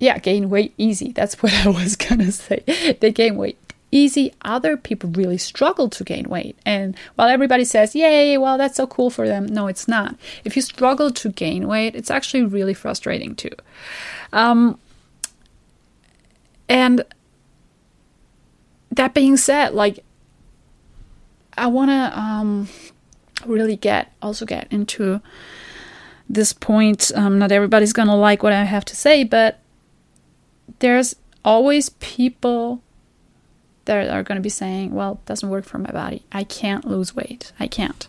yeah, 0.00 0.18
gain 0.18 0.48
weight 0.50 0.74
easy. 0.78 1.12
That's 1.12 1.42
what 1.42 1.52
I 1.52 1.68
was 1.68 1.96
gonna 1.96 2.32
say. 2.32 2.62
They 3.00 3.12
gain 3.12 3.36
weight 3.36 3.58
easy, 3.90 4.32
other 4.42 4.76
people 4.76 5.10
really 5.10 5.38
struggle 5.38 5.88
to 5.88 6.04
gain 6.04 6.28
weight. 6.28 6.58
And 6.64 6.96
while 7.14 7.28
everybody 7.28 7.64
says, 7.64 7.94
yay, 7.94 8.36
well, 8.36 8.58
that's 8.58 8.76
so 8.76 8.86
cool 8.86 9.10
for 9.10 9.26
them, 9.26 9.46
no, 9.46 9.66
it's 9.66 9.88
not. 9.88 10.16
If 10.44 10.56
you 10.56 10.62
struggle 10.62 11.10
to 11.12 11.30
gain 11.30 11.66
weight, 11.66 11.94
it's 11.94 12.10
actually 12.10 12.44
really 12.44 12.74
frustrating 12.74 13.34
too. 13.34 13.52
Um, 14.32 14.78
and 16.68 17.04
that 18.90 19.14
being 19.14 19.36
said, 19.36 19.74
like, 19.74 20.04
I 21.56 21.66
want 21.66 21.90
to 21.90 22.18
um, 22.18 22.68
really 23.46 23.76
get 23.76 24.12
also 24.22 24.46
get 24.46 24.68
into 24.70 25.20
this 26.28 26.52
point. 26.52 27.10
Um, 27.14 27.38
not 27.38 27.50
everybody's 27.50 27.92
going 27.92 28.08
to 28.08 28.14
like 28.14 28.42
what 28.42 28.52
I 28.52 28.64
have 28.64 28.84
to 28.86 28.96
say, 28.96 29.24
but 29.24 29.60
there's 30.78 31.16
always 31.44 31.88
people 31.88 32.82
that 33.88 34.10
are 34.10 34.22
going 34.22 34.36
to 34.36 34.42
be 34.42 34.48
saying, 34.50 34.94
"Well, 34.94 35.14
it 35.14 35.26
doesn't 35.26 35.48
work 35.48 35.64
for 35.64 35.78
my 35.78 35.90
body. 35.90 36.22
I 36.30 36.44
can't 36.44 36.84
lose 36.84 37.16
weight. 37.16 37.52
I 37.58 37.66
can't. 37.66 38.06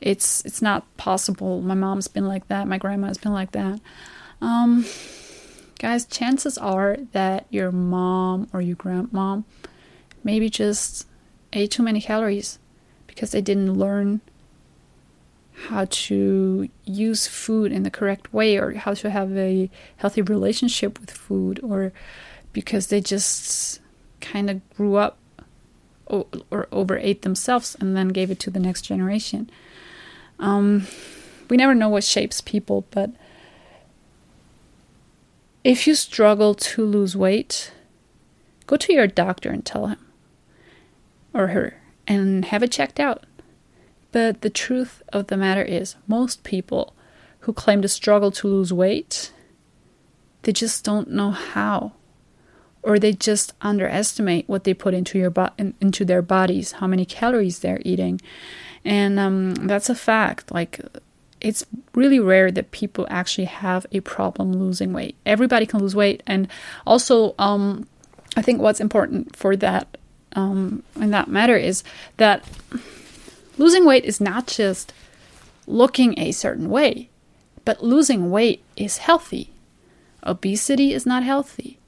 It's 0.00 0.44
it's 0.44 0.60
not 0.60 0.84
possible. 0.96 1.62
My 1.62 1.74
mom's 1.74 2.08
been 2.08 2.26
like 2.26 2.48
that. 2.48 2.66
My 2.68 2.78
grandma's 2.78 3.18
been 3.18 3.32
like 3.32 3.52
that." 3.52 3.80
Um, 4.40 4.84
guys, 5.78 6.04
chances 6.04 6.58
are 6.58 6.96
that 7.12 7.46
your 7.48 7.70
mom 7.70 8.48
or 8.52 8.60
your 8.60 8.76
grandmom 8.76 9.44
maybe 10.24 10.50
just 10.50 11.06
ate 11.52 11.70
too 11.70 11.82
many 11.82 12.00
calories 12.00 12.58
because 13.06 13.30
they 13.30 13.40
didn't 13.40 13.74
learn 13.74 14.20
how 15.68 15.86
to 15.88 16.68
use 16.84 17.28
food 17.28 17.70
in 17.70 17.84
the 17.84 17.90
correct 17.90 18.34
way 18.34 18.58
or 18.58 18.72
how 18.74 18.92
to 18.92 19.10
have 19.10 19.36
a 19.36 19.70
healthy 19.98 20.22
relationship 20.22 20.98
with 21.00 21.12
food 21.12 21.60
or 21.62 21.92
because 22.52 22.88
they 22.88 23.00
just 23.00 23.80
kind 24.24 24.50
of 24.50 24.68
grew 24.70 24.96
up 24.96 25.18
or, 26.06 26.26
or 26.50 26.68
overate 26.72 27.22
themselves 27.22 27.76
and 27.80 27.96
then 27.96 28.08
gave 28.08 28.30
it 28.30 28.38
to 28.40 28.50
the 28.50 28.58
next 28.58 28.82
generation. 28.82 29.50
Um, 30.38 30.86
we 31.48 31.56
never 31.56 31.74
know 31.74 31.88
what 31.88 32.04
shapes 32.04 32.40
people, 32.40 32.86
but 32.90 33.10
if 35.62 35.86
you 35.86 35.94
struggle 35.94 36.54
to 36.54 36.84
lose 36.84 37.16
weight, 37.16 37.72
go 38.66 38.76
to 38.76 38.92
your 38.92 39.06
doctor 39.06 39.50
and 39.50 39.64
tell 39.64 39.86
him 39.86 39.98
or 41.32 41.48
her 41.48 41.80
and 42.06 42.46
have 42.46 42.62
it 42.62 42.72
checked 42.72 43.00
out. 43.00 43.24
But 44.12 44.42
the 44.42 44.50
truth 44.50 45.02
of 45.12 45.26
the 45.26 45.36
matter 45.36 45.62
is, 45.62 45.96
most 46.06 46.44
people 46.44 46.94
who 47.40 47.52
claim 47.52 47.82
to 47.82 47.88
struggle 47.88 48.30
to 48.30 48.48
lose 48.48 48.72
weight, 48.72 49.32
they 50.42 50.52
just 50.52 50.84
don't 50.84 51.10
know 51.10 51.30
how 51.30 51.92
or 52.84 52.98
they 52.98 53.12
just 53.12 53.54
underestimate 53.62 54.48
what 54.48 54.64
they 54.64 54.74
put 54.74 54.94
into 54.94 55.18
your 55.18 55.30
bo- 55.30 55.50
in, 55.58 55.74
into 55.80 56.04
their 56.04 56.22
bodies, 56.22 56.72
how 56.72 56.86
many 56.86 57.04
calories 57.04 57.60
they're 57.60 57.80
eating, 57.84 58.20
and 58.84 59.18
um, 59.18 59.54
that's 59.54 59.88
a 59.88 59.94
fact. 59.94 60.52
Like 60.52 60.80
it's 61.40 61.64
really 61.94 62.20
rare 62.20 62.50
that 62.50 62.70
people 62.70 63.06
actually 63.10 63.46
have 63.46 63.86
a 63.90 64.00
problem 64.00 64.52
losing 64.52 64.92
weight. 64.92 65.16
Everybody 65.24 65.66
can 65.66 65.80
lose 65.80 65.96
weight, 65.96 66.22
and 66.26 66.46
also 66.86 67.34
um, 67.38 67.88
I 68.36 68.42
think 68.42 68.60
what's 68.60 68.80
important 68.80 69.34
for 69.34 69.56
that 69.56 69.96
um, 70.34 70.82
in 70.96 71.10
that 71.10 71.28
matter 71.28 71.56
is 71.56 71.82
that 72.18 72.44
losing 73.56 73.86
weight 73.86 74.04
is 74.04 74.20
not 74.20 74.46
just 74.46 74.92
looking 75.66 76.18
a 76.18 76.32
certain 76.32 76.68
way, 76.68 77.08
but 77.64 77.82
losing 77.82 78.30
weight 78.30 78.62
is 78.76 78.98
healthy. 78.98 79.50
Obesity 80.22 80.92
is 80.92 81.06
not 81.06 81.22
healthy 81.22 81.78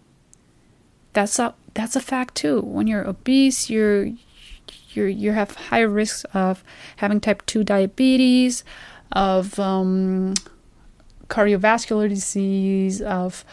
that's 1.17 1.39
a 1.39 1.55
that's 1.73 1.97
a 1.97 2.01
fact 2.01 2.35
too. 2.35 2.61
When 2.61 2.87
you're 2.87 3.09
obese, 3.09 3.71
you're 3.71 4.05
you 4.93 5.05
you 5.05 5.33
have 5.33 5.53
high 5.53 5.81
risks 5.81 6.25
of 6.35 6.63
having 6.97 7.21
type 7.21 7.45
2 7.47 7.65
diabetes, 7.65 8.63
of 9.13 9.59
um, 9.59 10.35
cardiovascular 11.29 12.09
disease, 12.09 13.01
of 13.01 13.47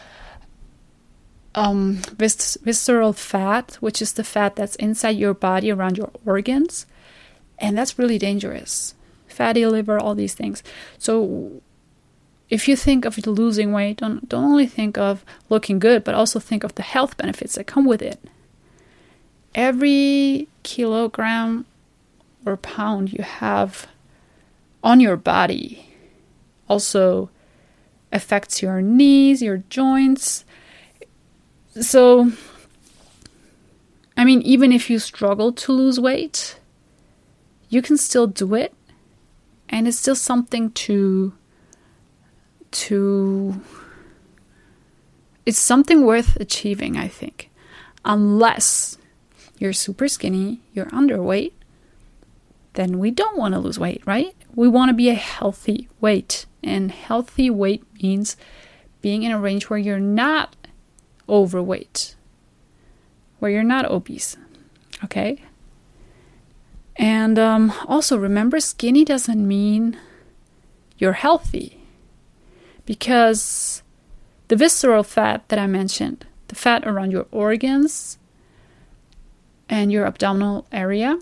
um, 1.54 2.02
vis- 2.18 2.58
visceral 2.62 3.14
fat, 3.14 3.76
which 3.80 4.02
is 4.02 4.12
the 4.12 4.24
fat 4.24 4.56
that's 4.56 4.76
inside 4.76 5.16
your 5.16 5.32
body 5.32 5.72
around 5.72 5.96
your 5.96 6.10
organs. 6.26 6.84
And 7.58 7.78
that's 7.78 7.98
really 7.98 8.18
dangerous. 8.18 8.94
Fatty 9.26 9.64
liver, 9.64 9.98
all 9.98 10.14
these 10.14 10.34
things. 10.34 10.62
So 10.98 11.62
if 12.54 12.68
you 12.68 12.76
think 12.76 13.04
of 13.04 13.18
losing 13.26 13.72
weight, 13.72 13.96
don't, 13.96 14.28
don't 14.28 14.44
only 14.44 14.68
think 14.68 14.96
of 14.96 15.24
looking 15.48 15.80
good, 15.80 16.04
but 16.04 16.14
also 16.14 16.38
think 16.38 16.62
of 16.62 16.76
the 16.76 16.84
health 16.84 17.16
benefits 17.16 17.56
that 17.56 17.66
come 17.66 17.84
with 17.84 18.00
it. 18.00 18.20
Every 19.56 20.46
kilogram 20.62 21.66
or 22.46 22.56
pound 22.56 23.12
you 23.12 23.24
have 23.24 23.88
on 24.84 25.00
your 25.00 25.16
body 25.16 25.96
also 26.68 27.28
affects 28.12 28.62
your 28.62 28.80
knees, 28.80 29.42
your 29.42 29.64
joints. 29.68 30.44
So, 31.80 32.30
I 34.16 34.24
mean, 34.24 34.42
even 34.42 34.70
if 34.70 34.88
you 34.88 35.00
struggle 35.00 35.52
to 35.52 35.72
lose 35.72 35.98
weight, 35.98 36.60
you 37.68 37.82
can 37.82 37.96
still 37.96 38.28
do 38.28 38.54
it, 38.54 38.72
and 39.68 39.88
it's 39.88 39.98
still 39.98 40.14
something 40.14 40.70
to 40.70 41.32
to 42.74 43.60
it's 45.46 45.58
something 45.58 46.04
worth 46.04 46.36
achieving, 46.36 46.96
I 46.96 47.08
think. 47.08 47.50
Unless 48.04 48.98
you're 49.58 49.72
super 49.72 50.08
skinny, 50.08 50.60
you're 50.72 50.86
underweight, 50.86 51.52
then 52.74 52.98
we 52.98 53.10
don't 53.10 53.36
want 53.36 53.54
to 53.54 53.60
lose 53.60 53.78
weight, 53.78 54.02
right? 54.06 54.34
We 54.54 54.68
want 54.68 54.88
to 54.88 54.94
be 54.94 55.10
a 55.10 55.14
healthy 55.14 55.88
weight. 56.00 56.46
And 56.62 56.90
healthy 56.90 57.50
weight 57.50 57.84
means 58.02 58.36
being 59.02 59.22
in 59.22 59.32
a 59.32 59.38
range 59.38 59.68
where 59.68 59.78
you're 59.78 60.00
not 60.00 60.56
overweight, 61.28 62.16
where 63.38 63.50
you're 63.50 63.62
not 63.62 63.90
obese. 63.90 64.36
Okay? 65.04 65.42
And 66.96 67.38
um, 67.38 67.72
also 67.86 68.16
remember, 68.16 68.60
skinny 68.60 69.04
doesn't 69.04 69.46
mean 69.46 69.98
you're 70.96 71.12
healthy 71.12 71.83
because 72.86 73.82
the 74.48 74.56
visceral 74.56 75.02
fat 75.02 75.48
that 75.48 75.58
I 75.58 75.66
mentioned, 75.66 76.26
the 76.48 76.54
fat 76.54 76.86
around 76.86 77.10
your 77.10 77.26
organs 77.30 78.18
and 79.68 79.90
your 79.90 80.06
abdominal 80.06 80.66
area, 80.70 81.18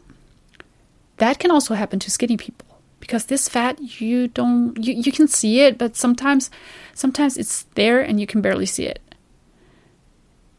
that 1.18 1.38
can 1.38 1.50
also 1.50 1.74
happen 1.74 1.98
to 2.00 2.10
skinny 2.10 2.36
people 2.36 2.66
because 2.98 3.26
this 3.26 3.48
fat 3.48 4.00
you 4.00 4.28
don't 4.28 4.76
you, 4.76 4.94
you 4.94 5.12
can 5.12 5.26
see 5.26 5.60
it 5.60 5.76
but 5.76 5.96
sometimes 5.96 6.50
sometimes 6.94 7.36
it's 7.36 7.64
there 7.74 8.00
and 8.00 8.20
you 8.20 8.26
can 8.26 8.40
barely 8.40 8.66
see 8.66 8.86
it. 8.86 9.00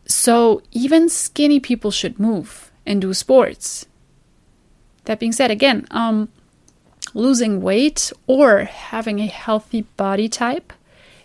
So 0.06 0.62
even 0.72 1.10
skinny 1.10 1.60
people 1.60 1.90
should 1.92 2.20
move 2.20 2.72
and 2.86 3.02
do 3.02 3.14
sports. 3.14 3.86
That 5.06 5.20
being 5.20 5.32
said 5.32 5.52
again 5.52 5.88
um, 5.92 6.30
losing 7.14 7.62
weight 7.62 8.12
or 8.28 8.66
having 8.66 9.20
a 9.20 9.28
healthy 9.28 9.82
body 9.98 10.30
type 10.30 10.74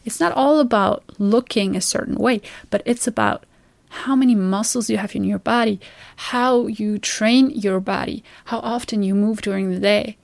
it's 0.04 0.20
not 0.20 0.32
all 0.32 0.60
about 0.60 1.04
looking 1.18 1.76
a 1.76 1.80
certain 1.80 2.14
way, 2.14 2.40
but 2.70 2.82
it's 2.84 3.06
about 3.06 3.44
how 3.90 4.14
many 4.14 4.34
muscles 4.34 4.90
you 4.90 4.98
have 4.98 5.14
in 5.14 5.24
your 5.24 5.38
body, 5.38 5.80
how 6.16 6.66
you 6.66 6.98
train 6.98 7.50
your 7.50 7.80
body, 7.80 8.22
how 8.46 8.58
often 8.60 9.02
you 9.02 9.14
move 9.14 9.40
during 9.40 9.70
the 9.70 9.80
day. 9.80 10.16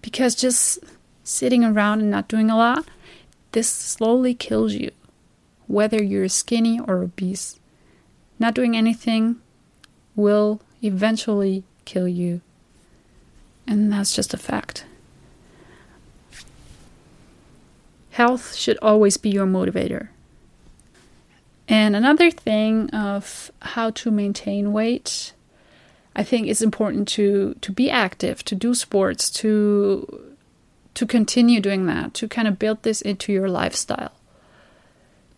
Because 0.00 0.34
just 0.34 0.78
sitting 1.22 1.64
around 1.64 2.00
and 2.00 2.10
not 2.10 2.28
doing 2.28 2.50
a 2.50 2.56
lot, 2.56 2.86
this 3.52 3.68
slowly 3.68 4.34
kills 4.34 4.74
you, 4.74 4.90
whether 5.66 6.02
you're 6.02 6.28
skinny 6.28 6.80
or 6.80 7.02
obese. 7.02 7.60
Not 8.38 8.54
doing 8.54 8.76
anything 8.76 9.36
will 10.16 10.60
eventually 10.82 11.62
kill 11.84 12.08
you. 12.08 12.40
And 13.66 13.92
that's 13.92 14.14
just 14.14 14.34
a 14.34 14.38
fact. 14.38 14.84
Health 18.12 18.54
should 18.54 18.78
always 18.82 19.16
be 19.16 19.30
your 19.30 19.46
motivator. 19.46 20.08
And 21.66 21.96
another 21.96 22.30
thing 22.30 22.90
of 22.90 23.50
how 23.62 23.88
to 23.90 24.10
maintain 24.10 24.74
weight, 24.74 25.32
I 26.14 26.22
think 26.22 26.46
it's 26.46 26.60
important 26.60 27.08
to 27.08 27.54
to 27.62 27.72
be 27.72 27.90
active, 27.90 28.44
to 28.44 28.54
do 28.54 28.74
sports, 28.74 29.30
to 29.40 30.34
to 30.92 31.06
continue 31.06 31.58
doing 31.58 31.86
that, 31.86 32.12
to 32.14 32.28
kind 32.28 32.46
of 32.46 32.58
build 32.58 32.82
this 32.82 33.00
into 33.00 33.32
your 33.32 33.48
lifestyle. 33.48 34.12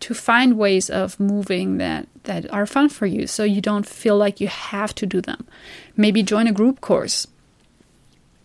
To 0.01 0.13
find 0.13 0.57
ways 0.57 0.89
of 0.89 1.17
moving 1.17 1.77
that 1.77 2.09
that 2.23 2.51
are 2.51 2.65
fun 2.65 2.89
for 2.89 3.05
you 3.05 3.25
so 3.25 3.45
you 3.45 3.61
don't 3.61 3.87
feel 3.87 4.17
like 4.17 4.41
you 4.41 4.49
have 4.49 4.93
to 4.95 5.05
do 5.05 5.21
them. 5.21 5.47
Maybe 5.95 6.23
join 6.23 6.45
a 6.45 6.51
group 6.51 6.81
course. 6.81 7.25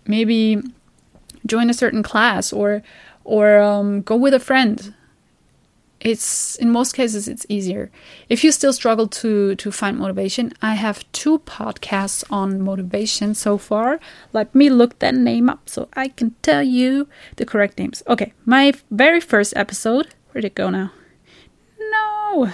Maybe 0.07 0.63
join 1.45 1.69
a 1.69 1.75
certain 1.75 2.05
class 2.05 2.53
or 2.53 2.85
or 3.31 3.61
um, 3.61 4.03
go 4.03 4.17
with 4.17 4.35
a 4.35 4.41
friend. 4.41 4.93
It's 6.01 6.57
in 6.57 6.73
most 6.73 6.95
cases 6.95 7.29
it's 7.29 7.47
easier. 7.49 7.93
If 8.29 8.43
you 8.43 8.51
still 8.51 8.73
struggle 8.73 9.07
to 9.07 9.55
to 9.55 9.71
find 9.71 9.99
motivation 9.99 10.53
i 10.63 10.75
have 10.75 11.05
two 11.13 11.39
podcasts 11.41 12.25
on 12.31 12.61
motivation 12.61 13.35
so 13.35 13.57
far. 13.59 14.01
Let 14.33 14.53
me 14.55 14.69
look 14.69 14.99
that 14.99 15.15
name 15.15 15.49
up 15.49 15.69
so 15.69 15.89
i 15.93 16.09
can 16.09 16.35
tell 16.43 16.63
you 16.63 17.07
the 17.37 17.47
correct 17.47 17.79
names. 17.79 18.03
Okay 18.09 18.33
my 18.47 18.73
very 18.91 19.21
first 19.21 19.53
episode 19.57 20.09
where'd 20.33 20.45
it 20.45 20.55
go 20.57 20.71
now? 20.71 20.91
No. 21.79 22.51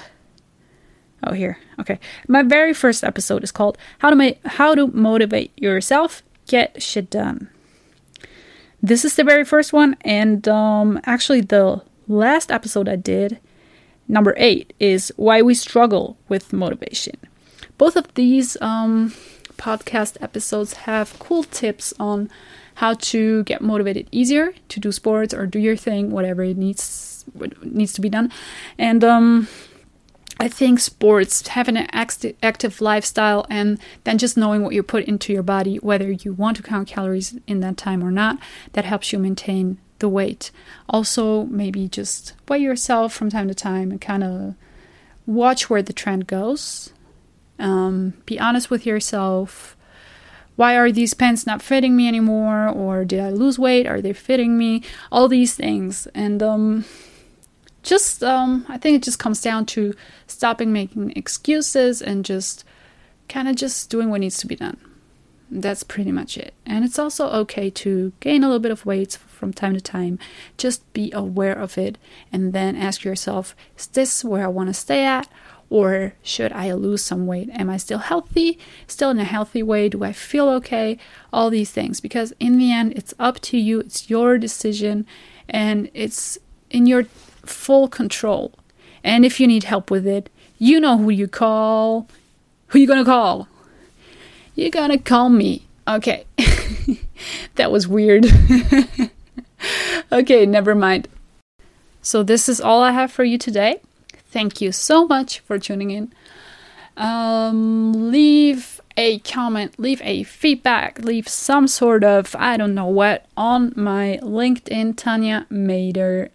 Oh 1.22 1.32
here. 1.32 1.56
Okay. 1.80 1.98
My 2.28 2.42
very 2.42 2.74
first 2.74 3.02
episode 3.02 3.42
is 3.44 3.52
called 3.52 3.78
how 4.00 4.10
to 4.10 4.36
how 4.60 4.74
to 4.74 4.88
motivate 4.88 5.52
yourself 5.56 6.22
get 6.46 6.82
shit 6.82 7.08
done 7.10 7.48
this 8.86 9.04
is 9.04 9.16
the 9.16 9.24
very 9.24 9.44
first 9.44 9.72
one 9.72 9.96
and 10.02 10.46
um 10.48 11.00
actually 11.04 11.40
the 11.40 11.82
last 12.08 12.50
episode 12.50 12.88
I 12.88 12.96
did, 12.96 13.38
number 14.08 14.34
eight, 14.36 14.72
is 14.78 15.12
why 15.16 15.42
we 15.42 15.54
struggle 15.54 16.16
with 16.28 16.52
motivation. 16.52 17.16
Both 17.78 17.96
of 17.96 18.12
these 18.14 18.56
um, 18.60 19.12
podcast 19.56 20.16
episodes 20.20 20.74
have 20.88 21.18
cool 21.18 21.44
tips 21.44 21.92
on 21.98 22.30
how 22.76 22.94
to 22.94 23.42
get 23.44 23.62
motivated 23.62 24.08
easier 24.12 24.54
to 24.68 24.80
do 24.80 24.92
sports 24.92 25.32
or 25.32 25.46
do 25.46 25.58
your 25.58 25.76
thing, 25.76 26.10
whatever 26.10 26.42
it 26.42 26.56
needs 26.56 27.24
needs 27.62 27.92
to 27.92 28.00
be 28.00 28.08
done. 28.08 28.30
And 28.78 29.02
um, 29.02 29.48
I 30.38 30.48
think 30.48 30.80
sports, 30.80 31.48
having 31.48 31.78
an 31.78 31.88
active 31.92 32.80
lifestyle, 32.80 33.46
and 33.48 33.78
then 34.04 34.18
just 34.18 34.36
knowing 34.36 34.62
what 34.62 34.74
you 34.74 34.82
put 34.82 35.04
into 35.04 35.32
your 35.32 35.42
body, 35.42 35.76
whether 35.76 36.10
you 36.10 36.34
want 36.34 36.58
to 36.58 36.62
count 36.62 36.88
calories 36.88 37.38
in 37.46 37.60
that 37.60 37.78
time 37.78 38.04
or 38.04 38.10
not, 38.10 38.38
that 38.72 38.84
helps 38.84 39.12
you 39.12 39.18
maintain 39.18 39.78
the 39.98 40.08
weight. 40.10 40.50
Also, 40.90 41.44
maybe 41.44 41.88
just 41.88 42.34
weigh 42.48 42.58
yourself 42.58 43.14
from 43.14 43.30
time 43.30 43.48
to 43.48 43.54
time 43.54 43.90
and 43.90 44.00
kind 44.00 44.22
of 44.22 44.54
watch 45.24 45.70
where 45.70 45.82
the 45.82 45.94
trend 45.94 46.26
goes. 46.26 46.92
Um, 47.58 48.14
be 48.26 48.38
honest 48.38 48.70
with 48.70 48.84
yourself. 48.84 49.74
Why 50.56 50.76
are 50.76 50.92
these 50.92 51.14
pants 51.14 51.46
not 51.46 51.62
fitting 51.62 51.96
me 51.96 52.08
anymore? 52.08 52.68
Or 52.68 53.04
did 53.04 53.20
I 53.20 53.30
lose 53.30 53.58
weight? 53.58 53.86
Are 53.86 54.00
they 54.02 54.12
fitting 54.12 54.56
me? 54.56 54.82
All 55.10 55.28
these 55.28 55.54
things. 55.54 56.06
And 56.14 56.42
um, 56.42 56.84
just, 57.86 58.22
um, 58.22 58.66
I 58.68 58.78
think 58.78 58.96
it 58.96 59.02
just 59.02 59.18
comes 59.18 59.40
down 59.40 59.64
to 59.66 59.94
stopping 60.26 60.72
making 60.72 61.12
excuses 61.16 62.02
and 62.02 62.24
just 62.24 62.64
kind 63.28 63.48
of 63.48 63.56
just 63.56 63.88
doing 63.90 64.10
what 64.10 64.20
needs 64.20 64.38
to 64.38 64.46
be 64.46 64.56
done. 64.56 64.78
That's 65.50 65.84
pretty 65.84 66.10
much 66.10 66.36
it. 66.36 66.54
And 66.66 66.84
it's 66.84 66.98
also 66.98 67.28
okay 67.28 67.70
to 67.70 68.12
gain 68.18 68.42
a 68.42 68.48
little 68.48 68.60
bit 68.60 68.72
of 68.72 68.84
weight 68.84 69.16
from 69.28 69.52
time 69.52 69.74
to 69.74 69.80
time. 69.80 70.18
Just 70.58 70.92
be 70.92 71.12
aware 71.12 71.54
of 71.54 71.78
it 71.78 71.98
and 72.32 72.52
then 72.52 72.74
ask 72.74 73.04
yourself 73.04 73.54
is 73.78 73.86
this 73.86 74.24
where 74.24 74.44
I 74.44 74.48
want 74.48 74.68
to 74.68 74.74
stay 74.74 75.04
at? 75.04 75.28
Or 75.68 76.14
should 76.22 76.52
I 76.52 76.72
lose 76.72 77.02
some 77.02 77.26
weight? 77.26 77.50
Am 77.52 77.70
I 77.70 77.76
still 77.76 77.98
healthy? 77.98 78.58
Still 78.86 79.10
in 79.10 79.18
a 79.18 79.24
healthy 79.24 79.62
way? 79.62 79.88
Do 79.88 80.04
I 80.04 80.12
feel 80.12 80.48
okay? 80.50 80.98
All 81.32 81.50
these 81.50 81.70
things. 81.72 82.00
Because 82.00 82.32
in 82.38 82.58
the 82.58 82.72
end, 82.72 82.92
it's 82.92 83.14
up 83.18 83.40
to 83.42 83.58
you, 83.58 83.80
it's 83.80 84.08
your 84.08 84.38
decision, 84.38 85.06
and 85.48 85.90
it's 85.92 86.38
in 86.70 86.86
your 86.86 87.06
full 87.48 87.88
control. 87.88 88.52
And 89.02 89.24
if 89.24 89.38
you 89.40 89.46
need 89.46 89.64
help 89.64 89.90
with 89.90 90.06
it, 90.06 90.30
you 90.58 90.80
know 90.80 90.98
who 90.98 91.10
you 91.10 91.28
call. 91.28 92.08
Who 92.68 92.78
you 92.78 92.86
gonna 92.86 93.04
call? 93.04 93.48
You're 94.54 94.70
gonna 94.70 94.98
call 94.98 95.28
me. 95.28 95.66
Okay. 95.86 96.24
that 97.54 97.70
was 97.70 97.86
weird. 97.86 98.26
okay, 100.12 100.46
never 100.46 100.74
mind. 100.74 101.08
So, 102.02 102.22
this 102.22 102.48
is 102.48 102.60
all 102.60 102.82
I 102.82 102.92
have 102.92 103.10
for 103.10 103.24
you 103.24 103.38
today. 103.38 103.80
Thank 104.30 104.60
you 104.60 104.72
so 104.72 105.06
much 105.06 105.40
for 105.40 105.58
tuning 105.58 105.90
in. 105.90 106.12
Um, 106.96 108.10
leave 108.10 108.80
a 108.96 109.18
comment, 109.20 109.78
leave 109.78 110.00
a 110.02 110.22
feedback, 110.22 110.98
leave 111.00 111.28
some 111.28 111.68
sort 111.68 112.02
of, 112.04 112.34
I 112.38 112.56
don't 112.56 112.74
know 112.74 112.86
what, 112.86 113.26
on 113.36 113.72
my 113.76 114.18
LinkedIn, 114.22 114.96
Tanya 114.96 115.46
Mader, 115.50 116.30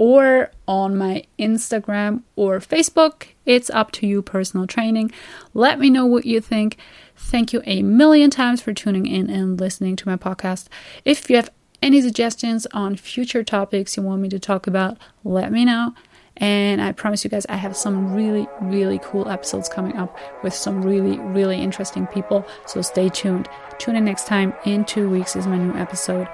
or 0.00 0.50
on 0.66 0.96
my 0.96 1.22
Instagram 1.38 2.22
or 2.34 2.58
Facebook. 2.58 3.26
It's 3.44 3.68
up 3.68 3.92
to 3.92 4.06
you, 4.06 4.22
personal 4.22 4.66
training. 4.66 5.12
Let 5.52 5.78
me 5.78 5.90
know 5.90 6.06
what 6.06 6.24
you 6.24 6.40
think. 6.40 6.78
Thank 7.14 7.52
you 7.52 7.60
a 7.66 7.82
million 7.82 8.30
times 8.30 8.62
for 8.62 8.72
tuning 8.72 9.04
in 9.04 9.28
and 9.28 9.60
listening 9.60 9.96
to 9.96 10.08
my 10.08 10.16
podcast. 10.16 10.68
If 11.04 11.28
you 11.28 11.36
have 11.36 11.50
any 11.82 12.00
suggestions 12.00 12.66
on 12.72 12.96
future 12.96 13.44
topics 13.44 13.94
you 13.94 14.02
want 14.02 14.22
me 14.22 14.30
to 14.30 14.38
talk 14.38 14.66
about, 14.66 14.96
let 15.22 15.52
me 15.52 15.66
know. 15.66 15.94
And 16.38 16.80
I 16.80 16.92
promise 16.92 17.22
you 17.22 17.28
guys, 17.28 17.44
I 17.50 17.56
have 17.56 17.76
some 17.76 18.14
really, 18.14 18.48
really 18.62 19.00
cool 19.02 19.28
episodes 19.28 19.68
coming 19.68 19.98
up 19.98 20.16
with 20.42 20.54
some 20.54 20.80
really, 20.80 21.18
really 21.18 21.60
interesting 21.60 22.06
people. 22.06 22.46
So 22.64 22.80
stay 22.80 23.10
tuned. 23.10 23.50
Tune 23.76 23.96
in 23.96 24.06
next 24.06 24.26
time. 24.26 24.54
In 24.64 24.86
two 24.86 25.10
weeks 25.10 25.36
is 25.36 25.46
my 25.46 25.58
new 25.58 25.74
episode. 25.74 26.26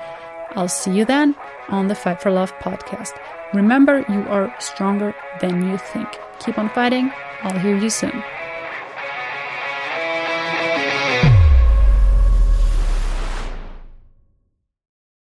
I'll 0.53 0.69
see 0.69 0.93
you 0.93 1.05
then 1.05 1.35
on 1.69 1.89
the 1.89 1.97
Fight 1.97 2.23
for 2.23 2.31
Love 2.31 2.53
podcast. 2.61 3.19
Remember, 3.55 4.05
you 4.09 4.21
are 4.29 4.55
stronger 4.61 5.15
than 5.41 5.69
you 5.69 5.79
think. 5.79 6.09
Keep 6.41 6.59
on 6.59 6.69
fighting. 6.71 7.13
I'll 7.43 7.59
hear 7.59 7.77
you 7.77 7.91
soon. 7.91 8.23